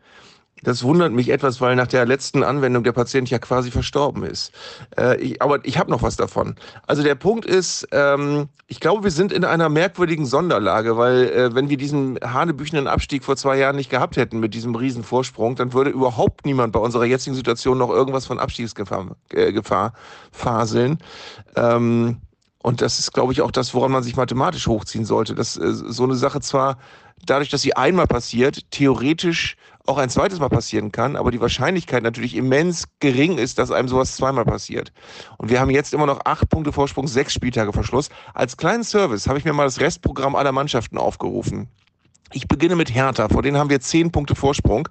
[0.64, 4.52] Das wundert mich etwas, weil nach der letzten Anwendung der Patient ja quasi verstorben ist.
[4.96, 6.56] Äh, ich, aber ich habe noch was davon.
[6.86, 11.56] Also der Punkt ist, ähm, ich glaube, wir sind in einer merkwürdigen Sonderlage, weil äh,
[11.56, 15.56] wenn wir diesen hanebüchenden Abstieg vor zwei Jahren nicht gehabt hätten mit diesem riesen Vorsprung,
[15.56, 19.94] dann würde überhaupt niemand bei unserer jetzigen Situation noch irgendwas von Abstiegsgefahr äh, Gefahr
[20.32, 21.00] faseln.
[21.56, 22.18] Ähm,
[22.64, 25.36] und das ist, glaube ich, auch das, woran man sich mathematisch hochziehen sollte.
[25.36, 26.78] Dass äh, so eine Sache zwar
[27.26, 29.56] dadurch, dass sie einmal passiert, theoretisch
[29.86, 33.88] auch ein zweites Mal passieren kann, aber die Wahrscheinlichkeit natürlich immens gering ist, dass einem
[33.88, 34.92] sowas zweimal passiert.
[35.38, 38.10] Und wir haben jetzt immer noch acht Punkte Vorsprung, sechs Spieltage Verschluss.
[38.34, 41.68] Als kleinen Service habe ich mir mal das Restprogramm aller Mannschaften aufgerufen.
[42.32, 44.88] Ich beginne mit Hertha, vor denen haben wir zehn Punkte Vorsprung.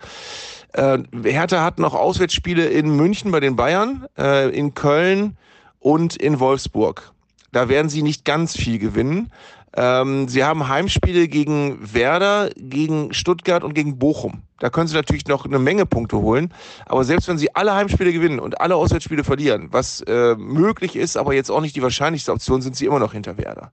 [0.72, 5.36] Äh, Hertha hat noch Auswärtsspiele in München bei den Bayern, äh, in Köln
[5.78, 7.12] und in Wolfsburg.
[7.52, 9.30] Da werden sie nicht ganz viel gewinnen.
[9.76, 14.42] Ähm, sie haben Heimspiele gegen Werder, gegen Stuttgart und gegen Bochum.
[14.58, 16.52] Da können sie natürlich noch eine Menge Punkte holen.
[16.86, 21.16] Aber selbst wenn sie alle Heimspiele gewinnen und alle Auswärtsspiele verlieren, was äh, möglich ist,
[21.16, 23.70] aber jetzt auch nicht die wahrscheinlichste Option, sind sie immer noch hinter Werder.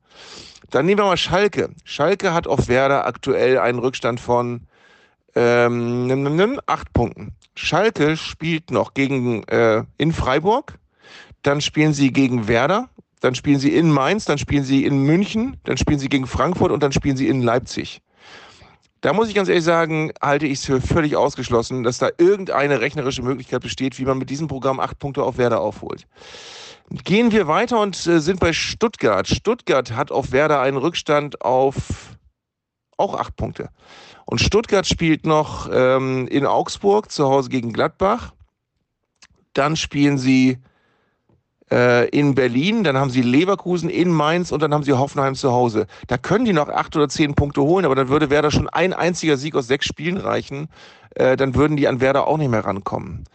[0.69, 1.69] Dann nehmen wir mal Schalke.
[1.83, 4.61] Schalke hat auf Werder aktuell einen Rückstand von
[5.35, 7.35] ähm, nimm, nimm, nimm, acht Punkten.
[7.55, 10.79] Schalke spielt noch gegen äh, in Freiburg.
[11.43, 12.89] Dann spielen sie gegen Werder
[13.19, 16.71] dann spielen sie in Mainz, dann spielen sie in München, dann spielen sie gegen Frankfurt
[16.71, 18.01] und dann spielen sie in Leipzig.
[19.01, 22.81] Da muss ich ganz ehrlich sagen, halte ich es für völlig ausgeschlossen, dass da irgendeine
[22.81, 26.07] rechnerische Möglichkeit besteht, wie man mit diesem Programm acht Punkte auf Werder aufholt.
[27.03, 29.27] Gehen wir weiter und äh, sind bei Stuttgart.
[29.27, 32.17] Stuttgart hat auf Werder einen Rückstand auf
[32.97, 33.69] auch acht Punkte.
[34.25, 38.33] Und Stuttgart spielt noch ähm, in Augsburg zu Hause gegen Gladbach.
[39.53, 40.57] Dann spielen sie
[41.71, 45.51] äh, in Berlin, dann haben sie Leverkusen in Mainz und dann haben sie Hoffenheim zu
[45.51, 45.87] Hause.
[46.07, 48.93] Da können die noch acht oder zehn Punkte holen, aber dann würde Werder schon ein
[48.93, 50.69] einziger Sieg aus sechs Spielen reichen.
[51.15, 53.25] Äh, dann würden die an Werder auch nicht mehr rankommen.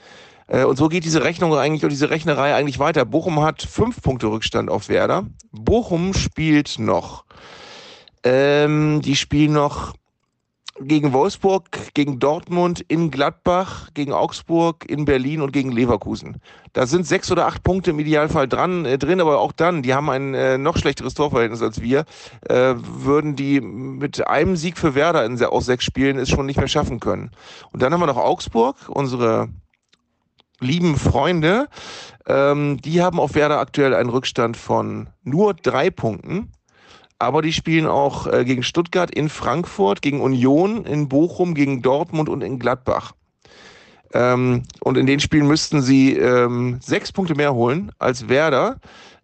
[0.46, 3.04] Äh, und so geht diese Rechnung eigentlich und diese Rechnerei eigentlich weiter.
[3.04, 5.26] Bochum hat fünf Punkte Rückstand auf Werder.
[5.50, 7.24] Bochum spielt noch.
[8.24, 9.94] Ähm, die spielen noch
[10.80, 16.38] gegen Wolfsburg, gegen Dortmund, in Gladbach, gegen Augsburg, in Berlin und gegen Leverkusen.
[16.72, 19.94] Da sind sechs oder acht Punkte im Idealfall dran, äh, drin, aber auch dann, die
[19.94, 22.04] haben ein äh, noch schlechteres Torverhältnis als wir,
[22.48, 26.58] äh, würden die mit einem Sieg für Werder in, aus sechs Spielen es schon nicht
[26.58, 27.30] mehr schaffen können.
[27.72, 29.48] Und dann haben wir noch Augsburg, unsere
[30.60, 31.68] lieben Freunde,
[32.26, 36.52] ähm, die haben auf Werder aktuell einen Rückstand von nur drei Punkten
[37.22, 42.28] aber die spielen auch äh, gegen Stuttgart, in Frankfurt, gegen Union, in Bochum, gegen Dortmund
[42.28, 43.12] und in Gladbach.
[44.12, 48.80] Ähm, und in den Spielen müssten sie ähm, sechs Punkte mehr holen als Werder.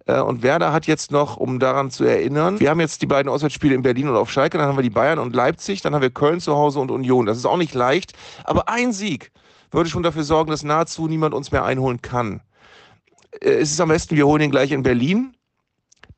[0.07, 3.30] Äh, und Werder hat jetzt noch, um daran zu erinnern, wir haben jetzt die beiden
[3.30, 6.03] Auswärtsspiele in Berlin und auf Schalke, dann haben wir die Bayern und Leipzig, dann haben
[6.03, 7.26] wir Köln zu Hause und Union.
[7.26, 8.12] Das ist auch nicht leicht,
[8.44, 9.32] aber ein Sieg
[9.72, 12.42] würde schon dafür sorgen, dass nahezu niemand uns mehr einholen kann.
[13.40, 15.34] Äh, es ist am besten, wir holen ihn gleich in Berlin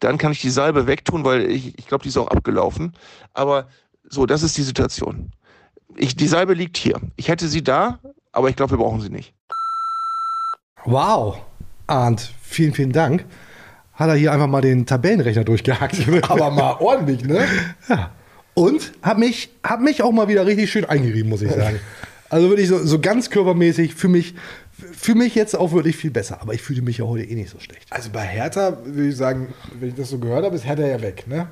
[0.00, 2.94] dann kann ich die Salbe wegtun, weil ich, ich glaube, die ist auch abgelaufen.
[3.32, 3.68] Aber
[4.08, 5.32] so, das ist die Situation.
[5.96, 7.00] Ich, die Salbe liegt hier.
[7.16, 7.98] Ich hätte sie da,
[8.32, 9.34] aber ich glaube, wir brauchen sie nicht.
[10.84, 11.38] Wow,
[11.86, 13.24] Arndt, vielen, vielen Dank.
[13.92, 15.96] Hat er hier einfach mal den Tabellenrechner durchgehackt.
[16.30, 17.46] aber mal ordentlich, ne?
[17.88, 18.10] Ja.
[18.54, 21.78] Und hat mich, hat mich auch mal wieder richtig schön eingerieben, muss ich sagen.
[22.32, 24.36] Also wirklich so, so ganz körpermäßig für mich
[24.80, 27.50] für mich jetzt auch wirklich viel besser, aber ich fühle mich ja heute eh nicht
[27.50, 27.86] so schlecht.
[27.90, 31.00] Also bei Hertha würde ich sagen, wenn ich das so gehört habe, ist Hertha ja
[31.00, 31.48] weg, ne?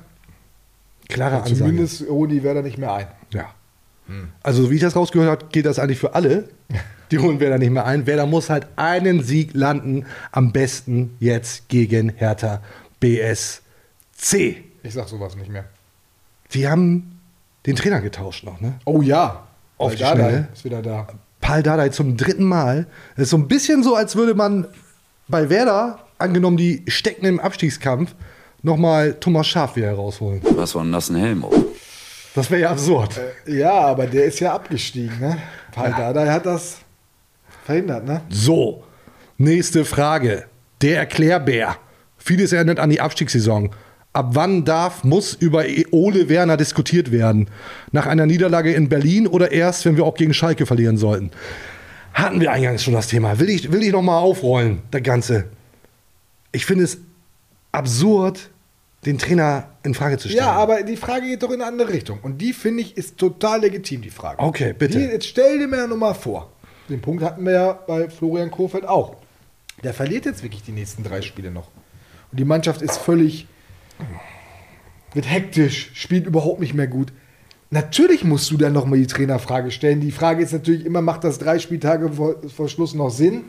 [1.07, 1.55] Klare Ansage.
[1.55, 3.07] Zumindest holen die Werder nicht mehr ein.
[3.33, 3.53] Ja.
[4.41, 6.49] Also wie ich das rausgehört habe, geht das eigentlich für alle.
[7.11, 8.07] Die holen Werder nicht mehr ein.
[8.07, 12.61] Werder muss halt einen Sieg landen, am besten jetzt gegen Hertha
[12.99, 14.63] BSC.
[14.83, 15.65] Ich sag sowas nicht mehr.
[16.53, 17.19] Die haben
[17.65, 18.79] den Trainer getauscht noch, ne?
[18.85, 19.47] Oh ja.
[19.77, 20.47] Auf die Dardai Schnelle.
[20.53, 21.07] Ist wieder da.
[21.49, 22.85] Paul Dardai zum dritten Mal.
[23.15, 24.67] Das ist so ein bisschen so, als würde man
[25.27, 28.13] bei Werder, angenommen, die stecken im Abstiegskampf,
[28.61, 30.41] nochmal Thomas Schaaf wieder rausholen.
[30.51, 31.43] Was von nassen Helm.
[32.35, 33.19] Das wäre ja absurd.
[33.47, 35.39] Ja, aber der ist ja abgestiegen, ne?
[35.71, 36.77] Paul Dardai hat das
[37.65, 38.21] verhindert, ne?
[38.29, 38.83] So,
[39.39, 40.45] nächste Frage.
[40.83, 41.77] Der Erklärbär.
[42.19, 43.71] Vieles erinnert an die Abstiegssaison.
[44.11, 47.47] Ab wann darf, muss über Ole Werner diskutiert werden?
[47.91, 51.31] Nach einer Niederlage in Berlin oder erst, wenn wir auch gegen Schalke verlieren sollten?
[52.13, 53.39] Hatten wir eingangs schon das Thema.
[53.39, 55.45] Will ich, will ich nochmal aufrollen, das Ganze?
[56.51, 56.97] Ich finde es
[57.71, 58.49] absurd,
[59.05, 60.43] den Trainer in Frage zu stellen.
[60.43, 62.19] Ja, aber die Frage geht doch in eine andere Richtung.
[62.21, 64.39] Und die finde ich ist total legitim, die Frage.
[64.41, 64.97] Okay, bitte.
[64.97, 66.51] Die, jetzt stell dir mir nur mal vor.
[66.89, 69.15] Den Punkt hatten wir ja bei Florian Kofeld auch.
[69.83, 71.67] Der verliert jetzt wirklich die nächsten drei Spiele noch.
[72.31, 73.47] und die Mannschaft ist völlig,
[75.13, 77.11] wird hektisch, spielt überhaupt nicht mehr gut.
[77.71, 80.01] Natürlich musst du dann nochmal die Trainerfrage stellen.
[80.01, 83.43] Die Frage ist natürlich immer, macht das drei Spieltage vor, vor Schluss noch Sinn?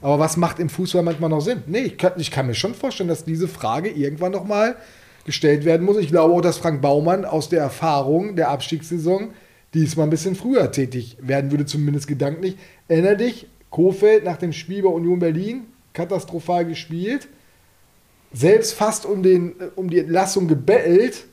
[0.00, 1.62] Aber was macht im Fußball manchmal noch Sinn?
[1.66, 4.76] Nee, ich kann, ich kann mir schon vorstellen, dass diese Frage irgendwann nochmal
[5.24, 5.98] gestellt werden muss.
[5.98, 9.32] Ich glaube auch, dass Frank Baumann aus der Erfahrung der Abstiegssaison
[9.74, 12.56] diesmal ein bisschen früher tätig werden würde, zumindest gedanklich.
[12.86, 17.28] Erinner dich, Kofeld nach dem Spiel bei Union Berlin, katastrophal gespielt,
[18.32, 21.26] selbst fast um, den, um die Entlassung gebettelt.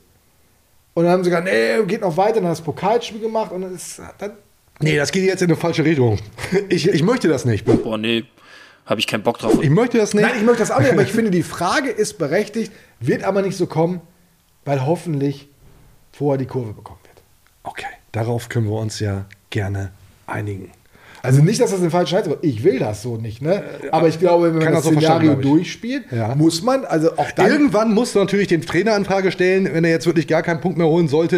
[0.94, 3.62] Und dann haben sie gesagt, nee, geht noch weiter, dann hat das Pokalspiel gemacht und
[3.64, 4.32] es dann.
[4.80, 6.18] Nee, das geht jetzt in eine falsche Richtung.
[6.68, 7.64] Ich, ich möchte das nicht.
[7.64, 8.24] Boah, nee,
[8.86, 9.58] habe ich keinen Bock drauf.
[9.60, 10.22] Ich möchte das nicht.
[10.22, 13.42] Nein, ich möchte das auch nicht, aber ich finde, die Frage ist berechtigt, wird aber
[13.42, 14.00] nicht so kommen,
[14.64, 15.48] weil hoffentlich
[16.12, 17.22] vorher die Kurve bekommen wird.
[17.62, 19.92] Okay, darauf können wir uns ja gerne
[20.26, 20.70] einigen.
[21.26, 23.62] Also nicht, dass das den falschen Scheiß Ich will das so nicht, ne?
[23.90, 26.34] Aber ich glaube, wenn man das das so Szenario durchspielt, Ja.
[26.34, 27.50] muss man, also auch dann.
[27.50, 30.60] Irgendwann musst du natürlich den Trainer in Frage stellen, wenn er jetzt wirklich gar keinen
[30.60, 31.36] Punkt mehr holen sollte.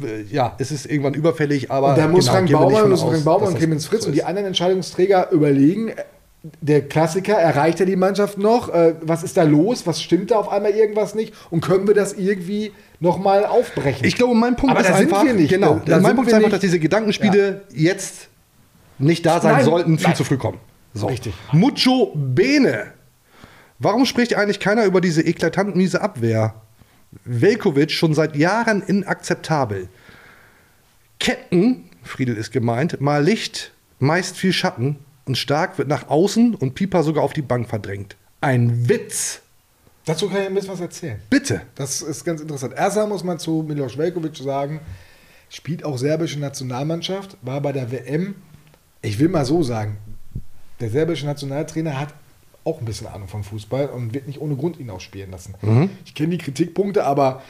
[0.00, 1.90] Äh, ja, es ist irgendwann überfällig, aber.
[1.90, 4.26] und da muss genau, Frank Baumann, muss Frank Baumann Clemens Fritz so und die ist.
[4.26, 5.92] anderen Entscheidungsträger überlegen,
[6.60, 8.72] der Klassiker, erreicht er die Mannschaft noch?
[8.72, 9.86] Äh, was ist da los?
[9.86, 11.34] Was stimmt da auf einmal irgendwas nicht?
[11.50, 14.06] Und können wir das irgendwie nochmal aufbrechen?
[14.06, 17.62] Ich glaube, mein Punkt Aber ist einfach, genau, mein Punkt ist einfach, dass diese Gedankenspiele
[17.74, 18.28] jetzt
[18.98, 20.16] nicht da sein Nein, sollten, viel nein.
[20.16, 20.58] zu früh kommen.
[20.94, 21.06] So.
[21.08, 21.34] Richtig.
[21.52, 22.92] Mucho bene.
[23.78, 26.54] Warum spricht eigentlich keiner über diese eklatant miese Abwehr?
[27.24, 29.88] Velkovic schon seit Jahren inakzeptabel.
[31.18, 36.74] Ketten, Friedel ist gemeint, mal Licht, meist viel Schatten und Stark wird nach außen und
[36.74, 38.16] Pieper sogar auf die Bank verdrängt.
[38.40, 39.40] Ein Witz.
[40.04, 41.20] Dazu kann ich ein bisschen was erzählen.
[41.28, 41.62] Bitte.
[41.74, 42.74] Das ist ganz interessant.
[42.74, 44.80] Erstmal muss man zu Milos Velkovic sagen,
[45.48, 48.36] spielt auch serbische Nationalmannschaft, war bei der WM.
[49.06, 49.98] Ich will mal so sagen,
[50.80, 52.12] der serbische Nationaltrainer hat
[52.64, 55.54] auch ein bisschen Ahnung vom Fußball und wird nicht ohne Grund ihn auch spielen lassen.
[55.62, 55.90] Mhm.
[56.04, 57.42] Ich kenne die Kritikpunkte, aber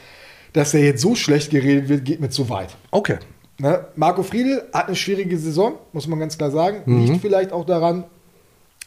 [0.53, 2.75] dass er jetzt so schlecht geredet wird, geht mir zu weit.
[2.91, 3.17] Okay.
[3.57, 3.85] Ne?
[3.95, 6.81] Marco Friedl hat eine schwierige Saison, muss man ganz klar sagen.
[6.85, 7.05] Mhm.
[7.07, 8.03] Liegt vielleicht auch daran,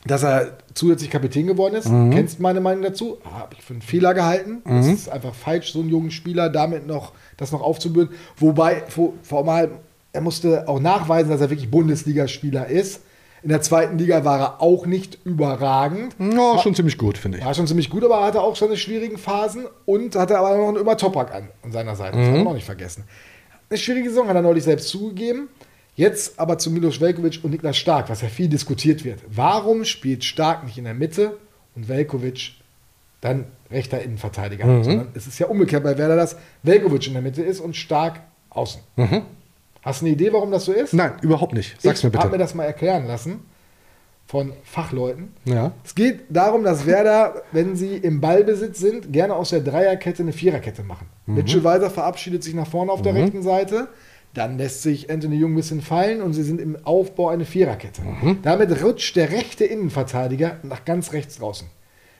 [0.06, 1.88] dass er zusätzlich Kapitän geworden ist.
[1.88, 2.12] Mhm.
[2.12, 3.18] Kennst meine Meinung dazu?
[3.24, 4.62] Habe ich für einen Fehler gehalten.
[4.64, 4.94] Es Mhm.
[4.94, 8.14] ist einfach falsch, so einen jungen Spieler damit noch das noch aufzubürden.
[8.36, 9.14] Wobei, vor
[9.48, 9.72] allem,
[10.12, 13.02] er musste auch nachweisen, dass er wirklich Bundesligaspieler ist.
[13.42, 16.14] In der zweiten Liga war er auch nicht überragend.
[16.18, 17.44] Ja, schon ziemlich gut, finde ich.
[17.44, 20.68] War schon ziemlich gut, aber er hatte auch seine schwierigen Phasen und hatte aber noch
[20.68, 22.18] einen Ömer Topak an, an seiner Seite.
[22.18, 22.30] Das Mhm.
[22.32, 23.04] haben wir noch nicht vergessen.
[23.70, 25.48] Eine schwierige Saison hat er neulich selbst zugegeben.
[25.96, 29.20] Jetzt aber zu Milos Velkovic und Niklas Stark, was ja viel diskutiert wird.
[29.28, 31.38] Warum spielt Stark nicht in der Mitte
[31.74, 32.52] und Velkovic
[33.22, 34.66] dann rechter Innenverteidiger?
[34.66, 34.84] Mhm.
[34.84, 38.20] Sondern es ist ja umgekehrt bei Werder, dass Velkovic in der Mitte ist und Stark
[38.50, 38.80] außen.
[38.96, 39.22] Mhm.
[39.82, 40.92] Hast du eine Idee, warum das so ist?
[40.92, 41.80] Nein, überhaupt nicht.
[41.80, 42.22] Sag's ich mir bitte.
[42.24, 43.40] habe mir das mal erklären lassen
[44.26, 45.34] von Fachleuten.
[45.44, 45.72] Ja.
[45.84, 50.32] Es geht darum, dass Werder, wenn sie im Ballbesitz sind, gerne aus der Dreierkette eine
[50.32, 51.06] Viererkette machen.
[51.26, 51.34] Mhm.
[51.36, 53.18] Mitchell Weiser verabschiedet sich nach vorne auf der Mhm.
[53.20, 53.88] rechten Seite.
[54.34, 58.02] Dann lässt sich Anthony Jung ein bisschen fallen und sie sind im Aufbau eine Viererkette.
[58.02, 58.38] Mhm.
[58.42, 61.66] Damit rutscht der rechte Innenverteidiger nach ganz rechts draußen.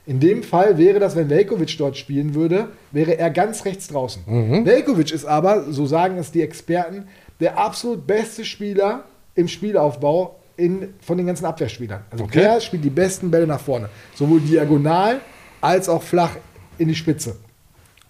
[0.06, 4.22] In dem Fall wäre das, wenn Velkovic dort spielen würde, wäre er ganz rechts draußen.
[4.26, 4.66] Mhm.
[4.66, 7.06] Velkovic ist aber, so sagen es die Experten,
[7.40, 12.02] der absolut beste Spieler im Spielaufbau in, von den ganzen Abwehrspielern.
[12.10, 12.40] Also Okay.
[12.40, 13.88] der spielt die besten Bälle nach vorne.
[14.14, 15.20] Sowohl diagonal
[15.60, 16.36] als auch flach
[16.78, 17.36] in die Spitze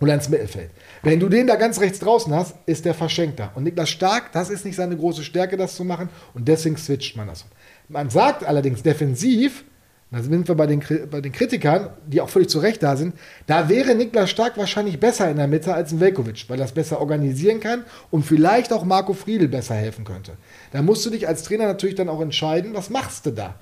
[0.00, 0.70] oder ins Mittelfeld.
[1.02, 3.52] Wenn du den da ganz rechts draußen hast, ist der Verschenkter.
[3.54, 6.08] Und Niklas Stark, das ist nicht seine große Stärke, das zu machen.
[6.34, 7.44] Und deswegen switcht man das.
[7.88, 9.64] Man sagt allerdings defensiv,
[10.12, 13.14] da sind wir bei den, bei den Kritikern, die auch völlig zu Recht da sind,
[13.46, 17.00] da wäre Niklas Stark wahrscheinlich besser in der Mitte als ein Velkovic, weil das besser
[17.00, 20.32] organisieren kann und vielleicht auch Marco Friedl besser helfen könnte.
[20.72, 23.54] Da musst du dich als Trainer natürlich dann auch entscheiden, was machst du da?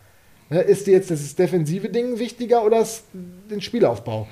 [0.49, 2.82] Ne, ist dir jetzt das defensive Ding wichtiger oder
[3.12, 4.26] den Spielaufbau?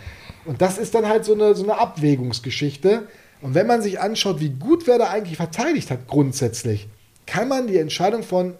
[0.47, 3.09] Und das ist dann halt so eine, so eine Abwägungsgeschichte.
[3.43, 6.89] Und wenn man sich anschaut, wie gut Werder eigentlich verteidigt hat, grundsätzlich,
[7.27, 8.55] kann man die Entscheidung von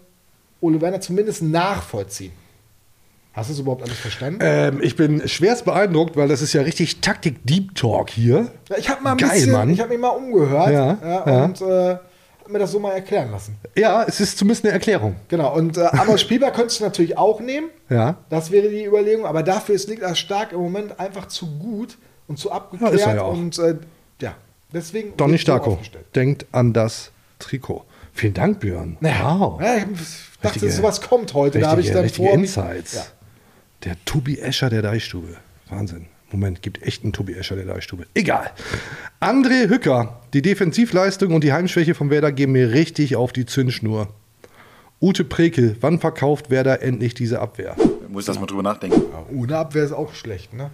[0.61, 2.33] Ole Werner zumindest nachvollziehen.
[3.37, 4.39] Hast du es überhaupt alles verstanden?
[4.41, 8.47] Ähm, ich bin schwerst beeindruckt, weil das ist ja richtig Taktik-Deep Talk hier.
[8.69, 9.69] Ja, ich habe mal ein Geil, bisschen, Mann.
[9.69, 11.43] ich habe mich mal umgehört Ja, ja.
[11.45, 11.97] und äh,
[12.49, 13.55] mir das so mal erklären lassen.
[13.75, 15.17] Ja, es ist zumindest eine Erklärung.
[15.27, 17.69] Genau, und äh, Amos Spieber könntest du natürlich auch nehmen.
[17.89, 18.15] Ja.
[18.29, 22.39] Das wäre die Überlegung, aber dafür ist Niklas Stark im Moment einfach zu gut und
[22.39, 22.93] zu abgeklärt.
[22.93, 23.33] Ja, ist ja auch.
[23.33, 23.75] Und äh,
[24.21, 24.33] ja,
[24.73, 25.15] deswegen.
[25.15, 25.77] Donny Starko
[26.15, 27.83] denkt an das Trikot.
[28.13, 28.97] Vielen Dank, Björn.
[29.01, 29.37] Ja.
[29.39, 29.61] Wow.
[29.61, 29.83] Ja, ich
[30.41, 31.59] dachte, Richtige- sowas kommt heute.
[31.59, 32.31] Da habe ich dann vor.
[32.33, 32.95] Insights.
[32.95, 33.01] Ja.
[33.87, 35.37] Der Tobi Escher der Deichstube.
[35.69, 36.07] Wahnsinn.
[36.29, 38.05] Moment, gibt echt einen Tobi Escher der Deichstube.
[38.15, 38.51] Egal.
[39.21, 40.19] André Hücker.
[40.33, 44.09] Die Defensivleistung und die Heimschwäche von Werder gehen mir richtig auf die Zündschnur.
[45.01, 45.77] Ute Prekel.
[45.79, 47.77] Wann verkauft Werder endlich diese Abwehr?
[48.09, 49.03] Muss das mal drüber nachdenken.
[49.33, 50.69] Ohne Abwehr ist auch schlecht, ne?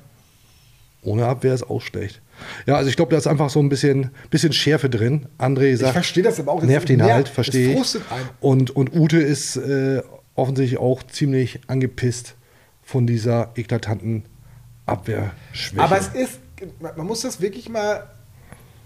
[1.04, 2.20] Ohne Abwehr ist auch schlecht.
[2.66, 5.28] Ja, also ich glaube, da ist einfach so ein bisschen, bisschen Schärfe drin.
[5.38, 6.62] André sagt, verstehe das aber auch.
[6.62, 7.98] Das nervt ihn halt, verstehe ich.
[8.40, 10.02] Und, und Ute ist äh,
[10.34, 12.38] offensichtlich auch ziemlich angepisst
[12.84, 14.24] von dieser eklatanten
[14.86, 15.82] Abwehrschwäche.
[15.84, 16.40] Aber es ist,
[16.82, 18.08] man muss das wirklich mal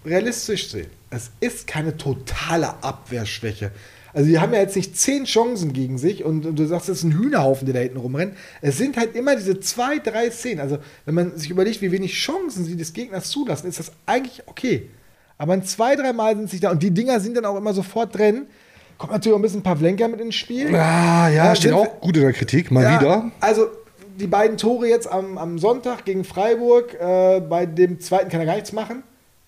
[0.04, 0.90] realistisch sehen.
[1.10, 3.72] Es ist keine totale Abwehrschwäche.
[4.14, 6.98] Also die haben ja jetzt nicht zehn Chancen gegen sich und, und du sagst, es
[6.98, 8.34] ist ein Hühnerhaufen, der da hinten rumrennt.
[8.62, 10.60] Es sind halt immer diese zwei, drei Szenen.
[10.60, 14.42] Also wenn man sich überlegt, wie wenig Chancen sie des Gegners zulassen, ist das eigentlich
[14.46, 14.88] okay.
[15.36, 17.74] Aber ein zwei, drei Mal sind sie da und die Dinger sind dann auch immer
[17.74, 18.46] sofort drin.
[18.96, 20.74] Kommt natürlich auch ein bisschen Pavlenka mit ins Spiel.
[20.74, 23.30] Ah, ja, Ja, steht auch gut in der Kritik, mal Ja, wieder.
[23.40, 23.68] Also
[24.18, 28.46] die beiden Tore jetzt am, am Sonntag gegen Freiburg, äh, bei dem zweiten kann er
[28.46, 29.02] gar nichts machen.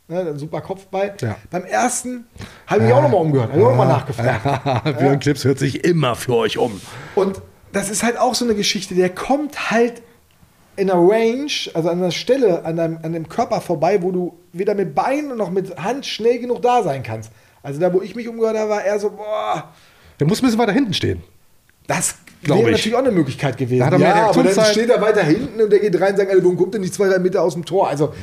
[0.09, 1.15] Ne, super Kopfball.
[1.21, 1.37] Ja.
[1.51, 2.27] Beim ersten
[2.67, 4.85] habe ich auch nochmal umgehört, habe ich auch nochmal nachgefragt.
[4.99, 6.81] Björn Klips hört sich immer für euch um.
[7.15, 7.41] Und
[7.73, 10.03] das ist halt auch so eine Geschichte, der kommt halt
[10.75, 14.39] in einer Range, also an einer Stelle, an einem, an dem Körper vorbei, wo du
[14.53, 17.31] weder mit Beinen noch mit Hand schnell genug da sein kannst.
[17.63, 19.73] Also da, wo ich mich umgehört habe, war er so, boah,
[20.19, 21.23] Der muss ein bisschen weiter hinten stehen.
[21.91, 22.77] Das Glaub wäre ich.
[22.77, 23.91] natürlich auch eine Möglichkeit gewesen.
[23.91, 26.57] Da ja, aber dann steht er weiter hinten und der geht rein und sagt, warum
[26.57, 27.89] kommt denn nicht zwei, drei Meter aus dem Tor?
[27.89, 28.15] Also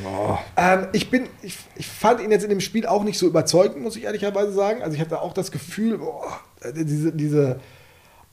[0.56, 3.80] ähm, ich bin, ich, ich fand ihn jetzt in dem Spiel auch nicht so überzeugend,
[3.80, 4.82] muss ich ehrlicherweise sagen.
[4.82, 6.40] Also ich hatte auch das Gefühl, boah,
[6.74, 7.60] diese, diese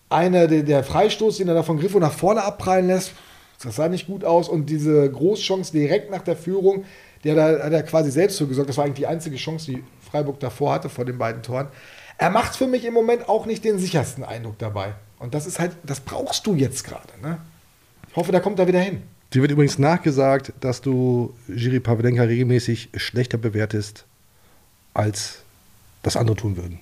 [0.10, 3.12] eine, der, der Freistoß, den er da von Griffo nach vorne abprallen lässt,
[3.62, 4.50] das sah nicht gut aus.
[4.50, 6.86] Und diese Großchance direkt nach der Führung,
[7.24, 8.70] der da hat er quasi selbst für gesorgt.
[8.70, 11.68] Das war eigentlich die einzige Chance, die Freiburg davor hatte, vor den beiden Toren.
[12.18, 14.96] Er macht für mich im Moment auch nicht den sichersten Eindruck dabei.
[15.20, 17.08] Und das ist halt, das brauchst du jetzt gerade.
[17.22, 17.38] Ne?
[18.10, 19.02] Ich hoffe, da kommt er wieder hin.
[19.34, 24.06] Dir wird übrigens nachgesagt, dass du Jiri Pavlenka regelmäßig schlechter bewertest,
[24.94, 25.40] als
[26.04, 26.80] das andere tun würden.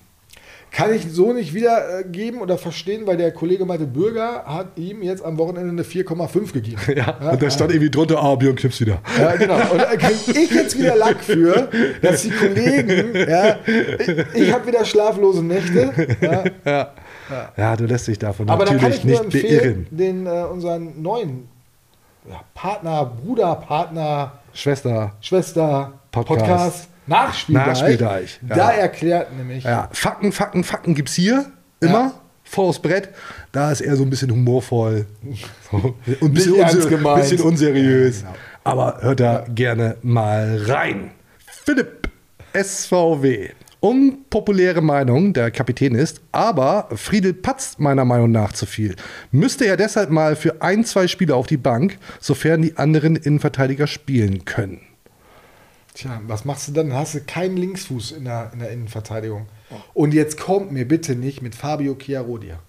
[0.70, 5.24] Kann ich so nicht wiedergeben oder verstehen, weil der Kollege meinte, Bürger hat ihm jetzt
[5.24, 6.80] am Wochenende eine 4,5 gegeben.
[6.96, 9.00] Ja, und da stand irgendwie drunter, ah, Björn Klips wieder.
[9.16, 9.56] Ja, genau.
[9.70, 11.68] Und da kriege ich jetzt wieder Lack für,
[12.02, 15.92] dass die Kollegen, ja, ich, ich habe wieder schlaflose Nächte.
[16.20, 16.44] Ja.
[16.64, 16.92] Ja.
[17.56, 19.86] Ja, du lässt dich davon Aber da natürlich ich nur nicht beirren.
[19.90, 21.48] den äh, unseren neuen
[22.28, 26.40] ja, Partner, Bruder, Partner, Schwester, Schwester, Podcast.
[26.40, 27.66] Podcast, Nachspieldeich.
[27.66, 28.54] Nachspieldeich, ja.
[28.56, 31.46] Da erklärt nämlich, Ja, Fakten, Fakten, Fakten gibt's hier
[31.80, 32.12] immer.
[32.46, 33.08] Vor aufs Brett.
[33.52, 35.06] Da ist er so ein bisschen humorvoll.
[35.72, 38.20] Und ein bisschen, unser, bisschen unseriös.
[38.22, 38.38] Ja, genau.
[38.64, 41.10] Aber hört da gerne mal rein.
[41.64, 42.08] Philipp,
[42.52, 43.50] SVW.
[43.84, 48.96] Unpopuläre Meinung, der Kapitän ist, aber Friedel patzt meiner Meinung nach zu viel.
[49.30, 53.86] Müsste er deshalb mal für ein, zwei Spiele auf die Bank, sofern die anderen Innenverteidiger
[53.86, 54.80] spielen können.
[55.92, 56.94] Tja, was machst du dann?
[56.94, 59.48] Hast du keinen Linksfuß in der, in der Innenverteidigung.
[59.92, 62.60] Und jetzt kommt mir bitte nicht mit Fabio Chiarodia.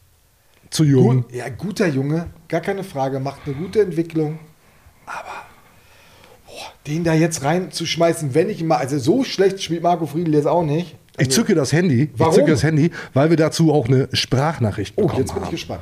[0.70, 1.22] Zu jung.
[1.22, 4.40] Gut, ja, guter Junge, gar keine Frage, macht eine gute Entwicklung.
[5.06, 5.46] Aber
[6.46, 10.48] boah, den da jetzt reinzuschmeißen, wenn ich mal, also so schlecht spielt Marco Friedl jetzt
[10.48, 10.98] auch nicht.
[11.18, 12.10] Ich zücke das Handy.
[12.18, 12.32] Warum?
[12.32, 15.46] Ich zücke das Handy, weil wir dazu auch eine Sprachnachricht Oh, bekommen jetzt bin ich
[15.48, 15.52] haben.
[15.52, 15.82] gespannt.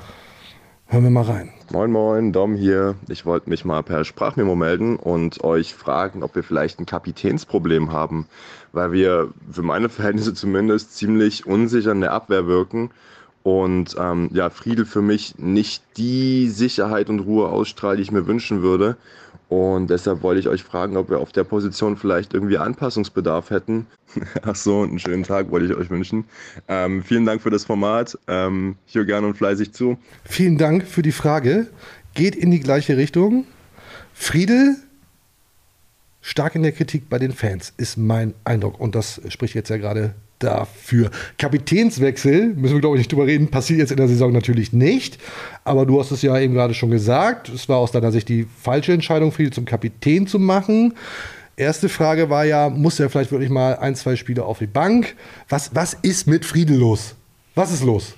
[0.87, 1.49] Hören wir mal rein.
[1.71, 2.95] Moin Moin, Dom hier.
[3.09, 7.91] Ich wollte mich mal per Sprachmemo melden und euch fragen, ob wir vielleicht ein Kapitänsproblem
[7.91, 8.27] haben,
[8.73, 12.91] weil wir für meine Verhältnisse zumindest ziemlich unsicher in der Abwehr wirken
[13.41, 18.27] und ähm, ja, Friedel für mich nicht die Sicherheit und Ruhe ausstrahlt, die ich mir
[18.27, 18.95] wünschen würde.
[19.49, 23.85] Und deshalb wollte ich euch fragen, ob wir auf der Position vielleicht irgendwie Anpassungsbedarf hätten.
[24.43, 26.25] Ach so, und einen schönen Tag wollte ich euch wünschen.
[26.67, 28.17] Ähm, vielen Dank für das Format.
[28.27, 29.97] Ähm, ich höre gerne und fleißig zu.
[30.23, 31.67] Vielen Dank für die Frage.
[32.13, 33.45] Geht in die gleiche Richtung.
[34.13, 34.75] Friedel,
[36.21, 38.79] stark in der Kritik bei den Fans, ist mein Eindruck.
[38.79, 41.09] Und das spricht jetzt ja gerade dafür.
[41.37, 45.17] Kapitänswechsel, müssen wir glaube ich nicht drüber reden, passiert jetzt in der Saison natürlich nicht.
[45.63, 47.49] Aber du hast es ja eben gerade schon gesagt.
[47.49, 50.93] Es war aus deiner Sicht die falsche Entscheidung, Friedel zum Kapitän zu machen.
[51.55, 55.15] Erste Frage war ja, muss er vielleicht wirklich mal ein, zwei Spiele auf die Bank?
[55.49, 57.15] Was, was ist mit Friedel los?
[57.55, 58.15] Was ist los?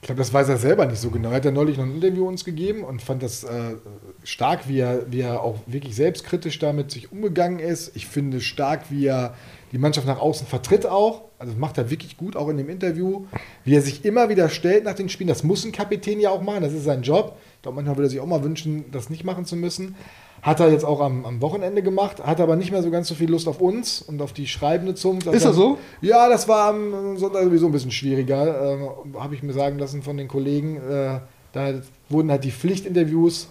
[0.00, 1.30] Ich glaube, das weiß er selber nicht so genau.
[1.30, 3.74] Er hat ja neulich noch ein Interview uns gegeben und fand das äh,
[4.22, 7.96] stark, wie er, wie er auch wirklich selbstkritisch damit sich umgegangen ist.
[7.96, 9.34] Ich finde stark, wie er
[9.72, 11.22] die Mannschaft nach außen vertritt auch.
[11.38, 13.26] Also das macht er wirklich gut, auch in dem Interview.
[13.64, 15.28] Wie er sich immer wieder stellt nach den Spielen.
[15.28, 17.36] Das muss ein Kapitän ja auch machen, das ist sein Job.
[17.56, 19.96] Ich glaube, manchmal würde er sich auch mal wünschen, das nicht machen zu müssen.
[20.42, 23.16] Hat er jetzt auch am, am Wochenende gemacht, hat aber nicht mehr so ganz so
[23.16, 25.26] viel Lust auf uns und auf die schreibende Zunft.
[25.26, 25.78] Ist das so?
[26.00, 30.02] Ja, das war am Sonntag sowieso ein bisschen schwieriger, äh, habe ich mir sagen lassen
[30.02, 30.76] von den Kollegen.
[30.76, 31.20] Äh,
[31.52, 31.74] da
[32.08, 33.48] wurden halt die Pflichtinterviews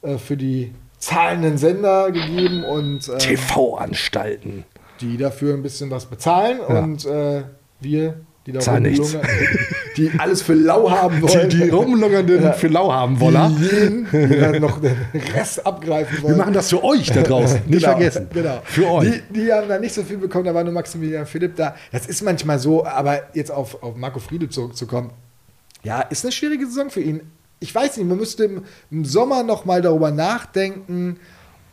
[0.00, 4.64] äh, für die zahlenden Sender gegeben und ähm, TV-Anstalten.
[5.00, 6.78] Die dafür ein bisschen was bezahlen Ja.
[6.80, 7.42] und äh,
[7.80, 8.14] wir,
[8.46, 9.14] die da Zahlen nichts.
[9.14, 9.58] rumgelungert,
[9.96, 11.48] die alles für lau haben wollen.
[11.50, 12.52] Die, die rumlungernden Ja.
[12.52, 13.56] für lau haben wollen.
[13.58, 14.96] Die jeden, die dann noch den
[15.34, 16.34] Rest abgreifen wollen.
[16.34, 17.60] Wir machen das für euch da draußen.
[17.66, 18.28] Nicht Genau, vergessen.
[18.32, 18.60] Genau.
[18.64, 19.22] Für euch.
[19.30, 21.74] Die, die haben da nicht so viel bekommen, da war nur Maximilian Philipp da.
[21.92, 25.10] Das ist manchmal so, aber jetzt auf, auf Marco Friede zurückzukommen.
[25.84, 27.20] Ja, ist eine schwierige Saison für ihn.
[27.60, 31.18] Ich weiß nicht, man müsste im, im Sommer noch mal darüber nachdenken,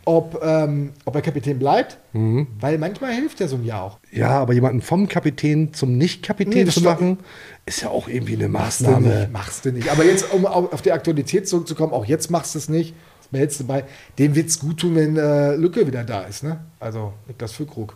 [0.05, 1.97] ob, ähm, ob er Kapitän bleibt.
[2.13, 2.47] Mhm.
[2.59, 3.99] Weil manchmal hilft ja so ein Jahr auch.
[4.11, 7.17] Ja, aber jemanden vom Kapitän zum Nicht-Kapitän Nee, zu machen,
[7.65, 9.19] ist ja auch irgendwie eine Machst du Maßnahme.
[9.21, 9.89] nicht, machst du nicht.
[9.91, 12.93] Aber jetzt, um auf die Aktualität zurückzukommen, auch jetzt machst du es nicht.
[13.19, 13.83] Das behältst du bei.
[14.19, 16.43] Dem wird es gut tun, wenn äh, Lücke wieder da ist.
[16.43, 16.59] Ne?
[16.79, 17.95] Also Niklas Füllkrug.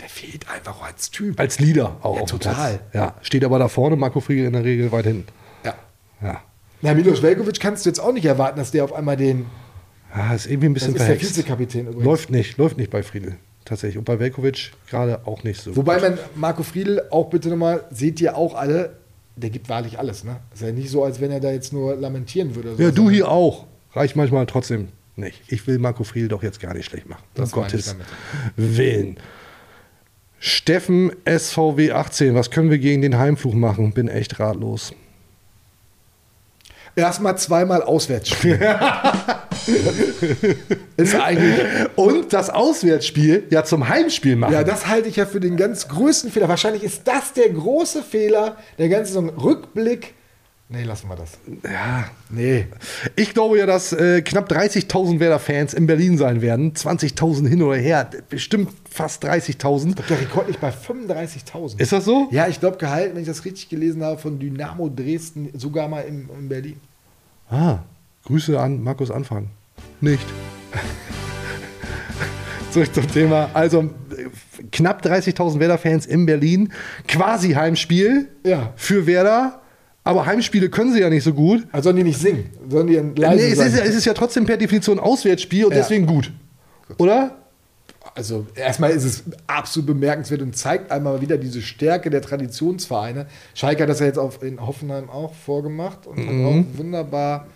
[0.00, 1.40] Der fehlt einfach als Typ.
[1.40, 2.80] Als Leader auch Ja, total.
[2.92, 5.28] Ja, steht aber da vorne, Marco Friedel in der Regel weit hinten.
[5.64, 5.74] Ja.
[6.20, 6.42] Ja.
[6.82, 9.46] Na, Milos Velkovic kannst du jetzt auch nicht erwarten, dass der auf einmal den.
[10.16, 11.20] Ja, ist irgendwie ein bisschen Das ist der.
[11.20, 12.04] Vizekapitän übrigens.
[12.04, 13.36] Läuft nicht, läuft nicht bei Friedel.
[13.64, 13.98] Tatsächlich.
[13.98, 15.74] Und bei Velkovic gerade auch nicht so.
[15.76, 18.96] Wobei man Marco Friedl auch bitte nochmal, seht ihr auch alle,
[19.34, 20.24] der gibt wahrlich alles.
[20.24, 20.36] Ne?
[20.54, 22.74] Ist ja nicht so, als wenn er da jetzt nur lamentieren würde.
[22.82, 23.66] Ja, du hier auch.
[23.92, 25.42] Reicht manchmal trotzdem nicht.
[25.48, 27.24] Ich will Marco Friedel doch jetzt gar nicht schlecht machen.
[27.34, 27.96] Das um Gottes.
[28.56, 29.18] Willen.
[30.38, 33.92] Steffen SVW 18, was können wir gegen den Heimfluch machen?
[33.92, 34.92] Bin echt ratlos.
[36.98, 38.58] Erstmal zweimal auswärts spielen.
[40.96, 41.66] ist eigentlich.
[41.94, 44.54] Und das Auswärtsspiel ja zum Heimspiel machen.
[44.54, 46.48] Ja, das halte ich ja für den ganz größten Fehler.
[46.48, 49.28] Wahrscheinlich ist das der große Fehler der ganzen Saison.
[49.28, 50.14] Rückblick.
[50.68, 51.38] Nee, lassen wir das.
[51.62, 52.06] Ja.
[52.28, 52.66] Nee.
[53.14, 56.72] Ich glaube ja, dass äh, knapp 30.000 Werder-Fans in Berlin sein werden.
[56.74, 58.10] 20.000 hin oder her.
[58.28, 59.94] Bestimmt fast 30.000.
[60.08, 61.78] Der Rekord liegt bei 35.000.
[61.78, 62.26] Ist das so?
[62.32, 66.00] Ja, ich glaube, gehalten, wenn ich das richtig gelesen habe, von Dynamo Dresden, sogar mal
[66.00, 66.80] in, in Berlin.
[67.48, 67.78] Ah,
[68.24, 69.50] Grüße an Markus Anfang.
[70.00, 70.26] Nicht.
[72.72, 73.50] Zurück zum Thema.
[73.54, 76.72] Also äh, knapp 30.000 Werder-Fans in Berlin.
[77.06, 78.72] Quasi Heimspiel Ja.
[78.74, 79.60] für Werder.
[80.06, 81.66] Aber Heimspiele können sie ja nicht so gut.
[81.72, 84.14] Also sollen die nicht singen, sollen die leise nee, es ist, ja, es ist ja
[84.14, 85.78] trotzdem per Definition Auswärtsspiel und Ja.
[85.78, 86.32] deswegen gut.
[86.98, 87.36] Oder?
[88.14, 93.26] Also erstmal ist es absolut bemerkenswert und zeigt einmal wieder diese Stärke der Traditionsvereine.
[93.54, 96.26] Schalke hat das ja jetzt auf, in Hoffenheim auch vorgemacht und Mhm.
[96.28, 97.46] hat auch wunderbar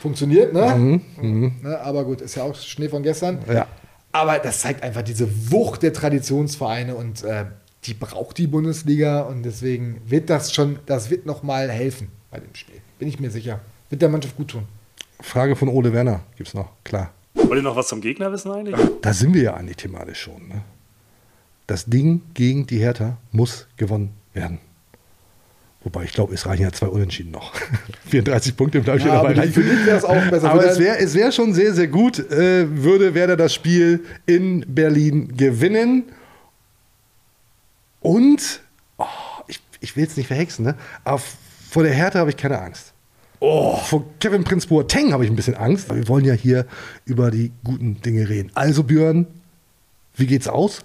[0.00, 0.74] funktioniert, ne?
[0.76, 1.52] Mhm, mhm.
[1.62, 1.80] ne?
[1.80, 3.38] Aber gut, ist ja auch Schnee von gestern.
[3.52, 3.66] Ja.
[4.12, 7.44] Aber das zeigt einfach diese Wucht der Traditionsvereine und äh,
[7.86, 12.54] die braucht die Bundesliga und deswegen wird das schon, das wird nochmal helfen bei dem
[12.54, 12.76] Spiel.
[12.98, 13.60] Bin ich mir sicher.
[13.90, 14.64] Wird der Mannschaft gut tun.
[15.20, 17.12] Frage von Ole Werner gibt's noch, klar.
[17.34, 18.74] Wollt ihr noch was zum Gegner wissen eigentlich?
[19.02, 20.48] Da sind wir ja eigentlich thematisch schon.
[20.48, 20.62] Ne?
[21.66, 24.58] Das Ding gegen die Hertha muss gewonnen werden.
[25.84, 27.52] Wobei ich glaube, es reichen ja zwei Unentschieden noch.
[28.08, 29.46] 34 Punkte bleibe ich Ja, aber dabei.
[29.46, 30.50] die- für dich wäre es auch besser.
[30.50, 34.64] Aber es wäre es wär schon sehr, sehr gut, äh, würde Werder das Spiel in
[34.66, 36.04] Berlin gewinnen.
[38.06, 38.60] Und,
[38.98, 39.04] oh,
[39.48, 40.76] ich, ich will es nicht verhexen, ne?
[41.02, 42.92] aber vor der Hertha habe ich keine Angst.
[43.40, 45.88] Oh, vor Kevin Prince Boateng habe ich ein bisschen Angst.
[45.88, 46.66] weil Wir wollen ja hier
[47.04, 48.52] über die guten Dinge reden.
[48.54, 49.26] Also Björn,
[50.14, 50.84] wie geht's aus?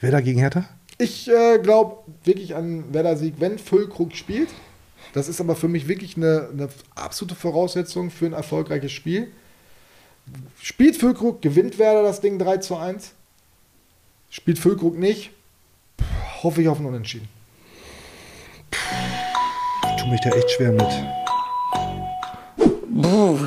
[0.00, 0.64] Werder gegen Hertha?
[0.96, 4.48] Ich äh, glaube wirklich an Werder-Sieg, wenn Füllkrug spielt.
[5.12, 9.30] Das ist aber für mich wirklich eine, eine absolute Voraussetzung für ein erfolgreiches Spiel.
[10.58, 13.12] Spielt Füllkrug, gewinnt Werder das Ding 3 zu 1.
[14.30, 15.30] Spielt Füllkrug nicht,
[16.42, 17.28] hoffe ich auf ein Unentschieden.
[18.70, 20.88] Ich tue mich da echt schwer mit.
[23.02, 23.38] Puh.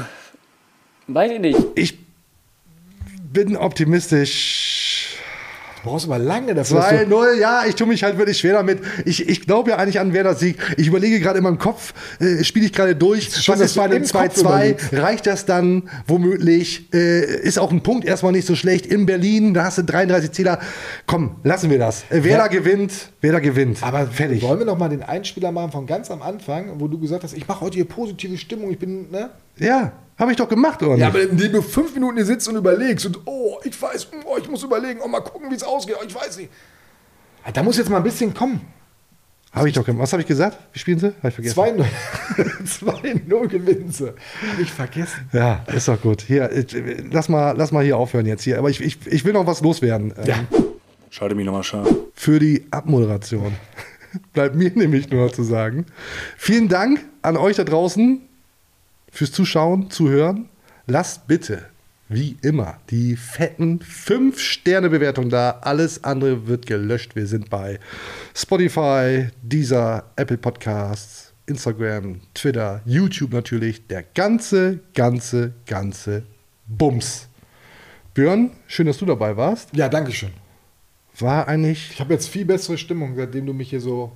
[1.07, 1.59] Weiß ich nicht.
[1.75, 1.97] Ich
[3.31, 4.76] bin optimistisch.
[5.83, 6.77] Du brauchst aber lange dafür.
[6.79, 8.79] dass du- 2-0, ja, ich tue mich halt wirklich schwer damit.
[9.05, 10.57] Ich, ich glaube ja eigentlich an Werders Sieg.
[10.77, 13.83] Ich überlege gerade in meinem Kopf, äh, spiele ich gerade durch, Schön, was ist bei
[13.83, 14.39] einem Kopf 2-2?
[14.41, 14.93] überlegst.
[14.93, 16.91] Reicht das dann womöglich?
[16.93, 18.85] Äh, ist auch ein Punkt erstmal nicht so schlecht.
[18.85, 20.59] In Berlin, da hast du 33 Zähler.
[21.05, 22.03] Komm, lassen wir das.
[22.09, 22.47] Äh, Werder Ja.
[22.47, 23.77] gewinnt, Werder gewinnt.
[23.81, 24.41] Aber fertig.
[24.41, 27.35] Wollen wir noch mal den Einspieler machen von ganz am Anfang, wo du gesagt hast,
[27.37, 29.29] ich mache heute hier positive Stimmung, ich bin, ne?
[29.59, 31.15] Ja, habe ich doch gemacht, oder Ja, nicht?
[31.15, 34.49] aber indem du fünf Minuten hier sitzt und überlegst und oh, ich weiß, oh, ich
[34.49, 36.49] muss überlegen, oh, mal gucken, wie es ausgeht, oh, ich weiß nicht.
[37.43, 38.61] Ah, Da muss jetzt mal ein bisschen kommen.
[39.53, 40.03] Habe ich doch gemacht.
[40.03, 40.57] Was habe ich gesagt?
[40.73, 41.15] Wie spielen sie?
[41.23, 41.59] Habe ich vergessen.
[41.59, 41.85] 2-0
[42.65, 44.07] 2-0 gewinnen sie.
[44.09, 45.29] Hab ich vergessen.
[45.33, 46.21] Ja, ist doch gut.
[46.21, 46.49] Hier,
[47.11, 48.57] lass mal, lass mal hier aufhören jetzt hier.
[48.59, 50.13] Aber ich, ich, ich will noch was loswerden.
[50.25, 50.47] Ähm,
[51.09, 51.87] Schalte mich nochmal scharf.
[52.13, 53.53] Für die Abmoderation.
[54.33, 55.85] Bleibt mir nämlich nur zu sagen.
[56.37, 58.21] Vielen Dank an euch da draußen
[59.17, 60.47] fürs Zuschauen, Zuhören.
[60.85, 61.65] Lasst bitte,
[62.07, 65.57] wie immer, die fetten 5-Sterne-Bewertungen da.
[65.61, 67.15] Alles andere wird gelöscht.
[67.15, 67.79] Wir sind bei
[68.35, 73.87] Spotify, dieser Apple Podcasts, Instagram, Twitter, YouTube natürlich.
[73.87, 76.21] Der ganze, ganze, ganze
[76.67, 77.27] Bums.
[78.13, 79.75] Björn, schön, dass du dabei warst.
[79.75, 80.31] Ja, danke schön.
[81.17, 81.89] War eigentlich.
[81.91, 84.11] Ich habe jetzt viel bessere Stimmung, seitdem du mich hier so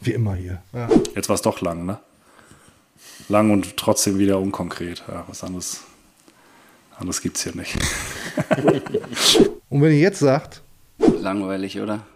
[0.00, 0.62] Wie immer hier.
[0.72, 0.88] Ja.
[1.16, 1.98] Jetzt war es doch lang, ne?
[3.28, 5.02] Lang und trotzdem wieder unkonkret.
[5.08, 5.80] Ja, was anderes,
[6.98, 7.76] anderes gibt es hier nicht.
[9.70, 10.62] Und wenn ihr jetzt sagt,
[10.98, 12.06] Langweilig, oder?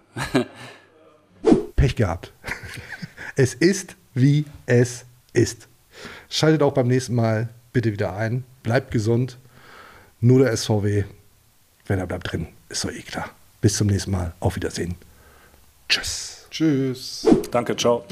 [1.76, 2.32] Pech gehabt.
[3.40, 5.68] Es ist, wie es ist.
[6.28, 8.42] Schaltet auch beim nächsten Mal bitte wieder ein.
[8.64, 9.38] Bleibt gesund.
[10.20, 11.04] Nur der SVW.
[11.86, 13.30] Wenn er bleibt drin, ist doch eh klar.
[13.60, 14.34] Bis zum nächsten Mal.
[14.40, 14.96] Auf Wiedersehen.
[15.88, 16.48] Tschüss.
[16.50, 17.28] Tschüss.
[17.52, 18.04] Danke, ciao.